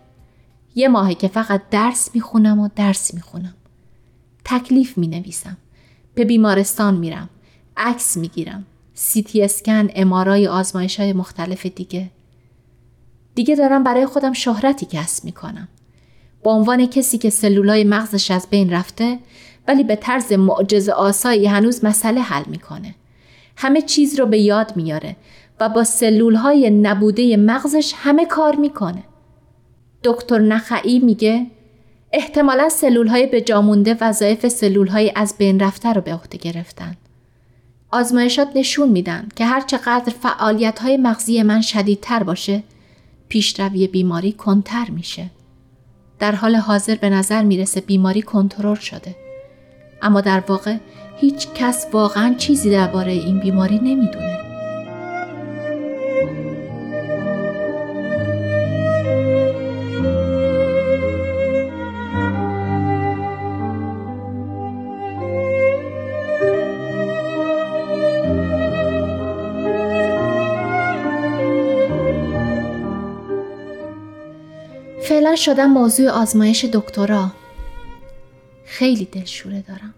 یه 0.75 0.87
ماهه 0.87 1.13
که 1.13 1.27
فقط 1.27 1.61
درس 1.71 2.09
می‌خونم 2.13 2.59
و 2.59 2.69
درس 2.75 3.13
می‌خونم. 3.13 3.53
تکلیف 4.45 4.97
می 4.97 5.07
نویسم. 5.07 5.57
به 6.15 6.25
بیمارستان 6.25 6.95
میرم. 6.95 7.29
عکس 7.77 8.17
می‌گیرم. 8.17 8.65
سیتی 8.93 9.43
اسکن، 9.43 9.87
امارای 9.95 10.47
آزمایش 10.47 10.99
های 10.99 11.13
مختلف 11.13 11.65
دیگه. 11.65 12.09
دیگه 13.35 13.55
دارم 13.55 13.83
برای 13.83 14.05
خودم 14.05 14.33
شهرتی 14.33 14.85
کسب 14.85 15.25
می‌کنم. 15.25 15.67
به 16.43 16.49
عنوان 16.49 16.85
کسی 16.85 17.17
که 17.17 17.29
سلولای 17.29 17.83
مغزش 17.83 18.31
از 18.31 18.47
بین 18.49 18.69
رفته 18.69 19.19
ولی 19.67 19.83
به 19.83 19.95
طرز 19.95 20.33
معجز 20.33 20.89
آسایی 20.89 21.45
هنوز 21.47 21.85
مسئله 21.85 22.21
حل 22.21 22.43
می‌کنه. 22.47 22.95
همه 23.57 23.81
چیز 23.81 24.19
رو 24.19 24.25
به 24.25 24.39
یاد 24.39 24.75
میاره 24.75 25.15
و 25.61 25.69
با 25.69 25.83
سلولهای 25.83 26.69
نبوده 26.69 27.37
مغزش 27.37 27.93
همه 27.95 28.25
کار 28.25 28.55
می‌کنه. 28.55 29.03
دکتر 30.03 30.39
نخعی 30.39 30.99
میگه 30.99 31.47
احتمالا 32.13 32.69
سلولهای 32.69 33.27
به 33.27 33.41
جامونده 33.41 33.97
وظایف 34.01 34.47
سلولهای 34.47 35.11
از 35.15 35.35
بین 35.37 35.59
رفته 35.59 35.93
رو 35.93 36.01
به 36.01 36.13
عهده 36.13 36.37
گرفتن. 36.37 36.97
آزمایشات 37.91 38.47
نشون 38.55 38.89
میدن 38.89 39.27
که 39.35 39.45
هر 39.45 39.61
چقدر 39.61 40.13
فعالیت 40.21 40.79
های 40.79 40.97
مغزی 40.97 41.43
من 41.43 41.61
شدیدتر 41.61 42.23
باشه 42.23 42.63
پیشروی 43.29 43.87
بیماری 43.87 44.31
کنتر 44.31 44.89
میشه. 44.89 45.25
در 46.19 46.31
حال 46.31 46.55
حاضر 46.55 46.95
به 46.95 47.09
نظر 47.09 47.43
می‌رسه 47.43 47.81
بیماری 47.81 48.21
کنترل 48.21 48.75
شده. 48.75 49.15
اما 50.01 50.21
در 50.21 50.43
واقع 50.47 50.77
هیچ 51.17 51.47
کس 51.55 51.87
واقعا 51.93 52.35
چیزی 52.37 52.71
درباره 52.71 53.11
این 53.11 53.39
بیماری 53.39 53.79
نمی‌دونه. 53.79 54.50
فعلا 75.21 75.35
شدم 75.35 75.65
موضوع 75.65 76.09
آزمایش 76.09 76.65
دکترا. 76.65 77.31
خیلی 78.65 79.05
دلشوره 79.05 79.61
دارم. 79.67 79.93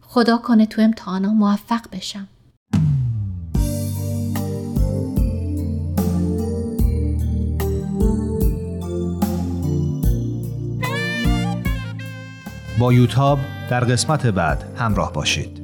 خدا 0.00 0.38
کنه 0.38 0.66
تو 0.66 0.82
امتحانا 0.82 1.32
موفق 1.32 1.80
بشم. 1.92 2.28
با 12.78 12.92
یوتاب 12.92 13.38
در 13.70 13.80
قسمت 13.80 14.26
بعد 14.26 14.64
همراه 14.76 15.12
باشید. 15.12 15.63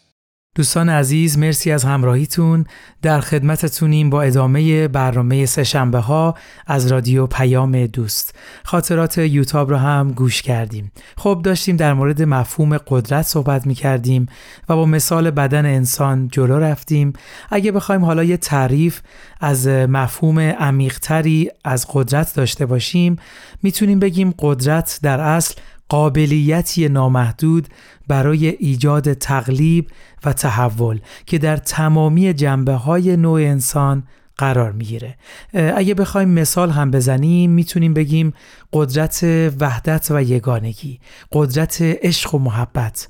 دوستان 0.55 0.89
عزیز 0.89 1.37
مرسی 1.37 1.71
از 1.71 1.83
همراهیتون. 1.83 2.65
در 3.01 3.21
خدمتتونیم 3.21 4.09
با 4.09 4.21
ادامه 4.21 4.87
برنامه 4.87 5.45
سهشنبه 5.45 5.99
ها 5.99 6.35
از 6.67 6.87
رادیو 6.87 7.27
پیام 7.27 7.85
دوست. 7.85 8.35
خاطرات 8.63 9.17
یوتاب 9.17 9.69
رو 9.69 9.77
هم 9.77 10.11
گوش 10.11 10.41
کردیم. 10.41 10.91
خب 11.17 11.41
داشتیم 11.43 11.75
در 11.75 11.93
مورد 11.93 12.21
مفهوم 12.21 12.77
قدرت 12.77 13.21
صحبت 13.21 13.67
می 13.67 13.75
کردیم 13.75 14.25
و 14.69 14.75
با 14.75 14.85
مثال 14.85 15.31
بدن 15.31 15.65
انسان 15.65 16.27
جلو 16.27 16.59
رفتیم. 16.59 17.13
اگه 17.49 17.71
بخوایم 17.71 18.05
حالا 18.05 18.23
یه 18.23 18.37
تعریف 18.37 19.01
از 19.39 19.67
مفهوم 19.67 20.39
عمیقتری 20.39 21.49
از 21.65 21.87
قدرت 21.93 22.35
داشته 22.35 22.65
باشیم 22.65 23.15
می‌تونیم 23.63 23.99
بگیم 23.99 24.33
قدرت 24.39 24.99
در 25.03 25.19
اصل 25.19 25.55
قابلیتی 25.91 26.89
نامحدود 26.89 27.67
برای 28.07 28.47
ایجاد 28.47 29.13
تقلیب 29.13 29.87
و 30.25 30.33
تحول 30.33 30.99
که 31.25 31.37
در 31.37 31.57
تمامی 31.57 32.33
جنبه 32.33 32.73
های 32.73 33.17
نوع 33.17 33.39
انسان 33.41 34.03
قرار 34.37 34.71
می‌گیره. 34.71 35.15
اگه 35.53 35.93
بخوایم 35.93 36.29
مثال 36.29 36.69
هم 36.69 36.91
بزنیم 36.91 37.51
می‌تونیم 37.51 37.93
بگیم 37.93 38.33
قدرت 38.73 39.23
وحدت 39.59 40.07
و 40.11 40.23
یگانگی 40.23 40.99
قدرت 41.31 41.77
عشق 41.81 42.35
و 42.35 42.39
محبت 42.39 43.07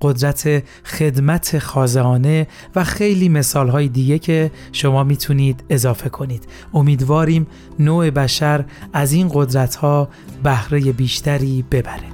قدرت 0.00 0.62
خدمت 0.84 1.58
خازانه 1.58 2.46
و 2.76 2.84
خیلی 2.84 3.28
مثال 3.28 3.68
های 3.68 3.88
دیگه 3.88 4.18
که 4.18 4.50
شما 4.72 5.04
می‌تونید 5.04 5.64
اضافه 5.70 6.08
کنید. 6.08 6.48
امیدواریم 6.74 7.46
نوع 7.78 8.10
بشر 8.10 8.64
از 8.92 9.12
این 9.12 9.30
قدرت 9.34 9.74
ها 9.74 10.08
بهره 10.42 10.92
بیشتری 10.92 11.64
ببره. 11.70 12.13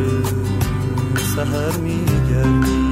سهر 1.35 1.77
میگردیم 1.77 2.91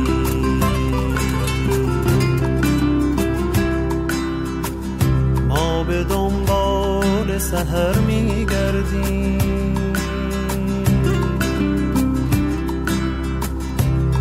ما 5.48 5.84
به 5.84 6.04
دنبال 6.04 7.38
سهر 7.38 8.00
میگردیم. 8.00 9.40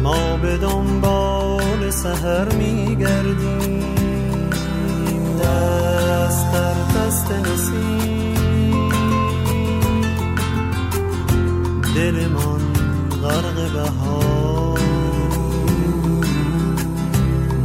ما 0.03 0.37
به 0.37 0.57
دنبال 0.57 1.91
سهر 1.91 2.53
میگردیم. 2.55 3.95
دست 5.43 6.53
در 6.53 6.75
دست 6.75 7.31
نسیم. 7.31 8.89
دل 11.95 12.27
من 12.29 12.58
غرق 13.29 13.73
بهار. 13.73 14.81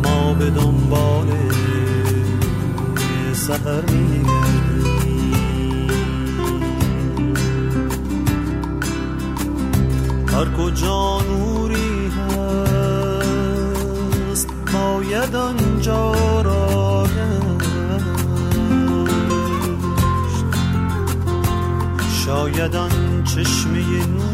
ما 0.04 0.34
به 0.34 0.50
دنبال 0.50 1.28
سهر 3.34 3.84
هر 10.34 10.46
کجا 10.58 11.22
نوری 11.22 12.12
هست 12.18 13.28
باید 14.74 15.36
آنجا 15.36 16.42
را 16.42 17.08
شاید 22.26 22.76
آن 22.76 23.24
چشمه 23.24 23.80
نور 24.08 24.33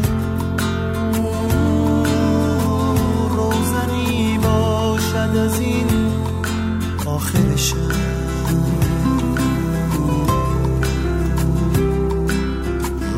باشد 5.30 5.36
از 5.36 5.60
این 5.60 5.86
آخر 7.06 7.56
شب 7.56 7.76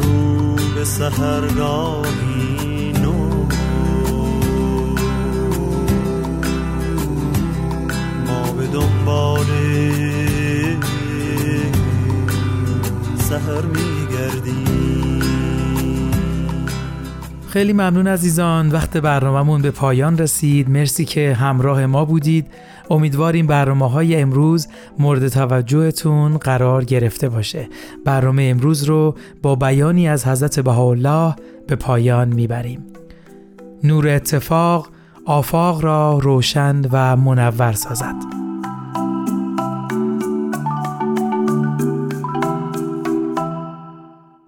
رو 0.03 0.55
به 0.75 0.85
سهرگاهی 0.85 2.13
نو 2.93 3.47
ما 8.27 8.53
به 8.53 8.67
دنبال 8.67 9.47
سهر 13.19 13.63
میگردیم. 13.67 14.52
خیلی 17.53 17.73
ممنون 17.73 18.07
عزیزان. 18.07 18.69
وقت 18.69 18.97
برنامهمون 18.97 19.63
به 19.63 19.71
پایان 19.71 20.19
رسید. 20.19 20.71
مرسی 20.71 21.05
که 21.05 21.35
همراه 21.35 21.87
ما 21.87 22.05
بودید. 22.05 22.47
امیدواریم 22.91 23.47
برنامه 23.47 23.91
های 23.91 24.17
امروز 24.17 24.69
مورد 24.99 25.29
توجهتون 25.29 26.37
قرار 26.37 26.85
گرفته 26.85 27.29
باشه. 27.29 27.69
برنامه 28.05 28.43
امروز 28.43 28.85
رو 28.85 29.15
با 29.43 29.55
بیانی 29.55 30.09
از 30.09 30.27
حضرت 30.27 30.61
بهاءالله 30.61 31.35
به 31.69 31.77
پایان 31.77 32.29
می‌بریم. 32.29 32.87
نور 33.85 34.09
اتفاق 34.09 34.89
آفاق 35.27 35.85
را 35.85 36.19
روشن 36.19 36.83
و 36.93 37.17
منور 37.17 37.73
سازد. 37.73 38.42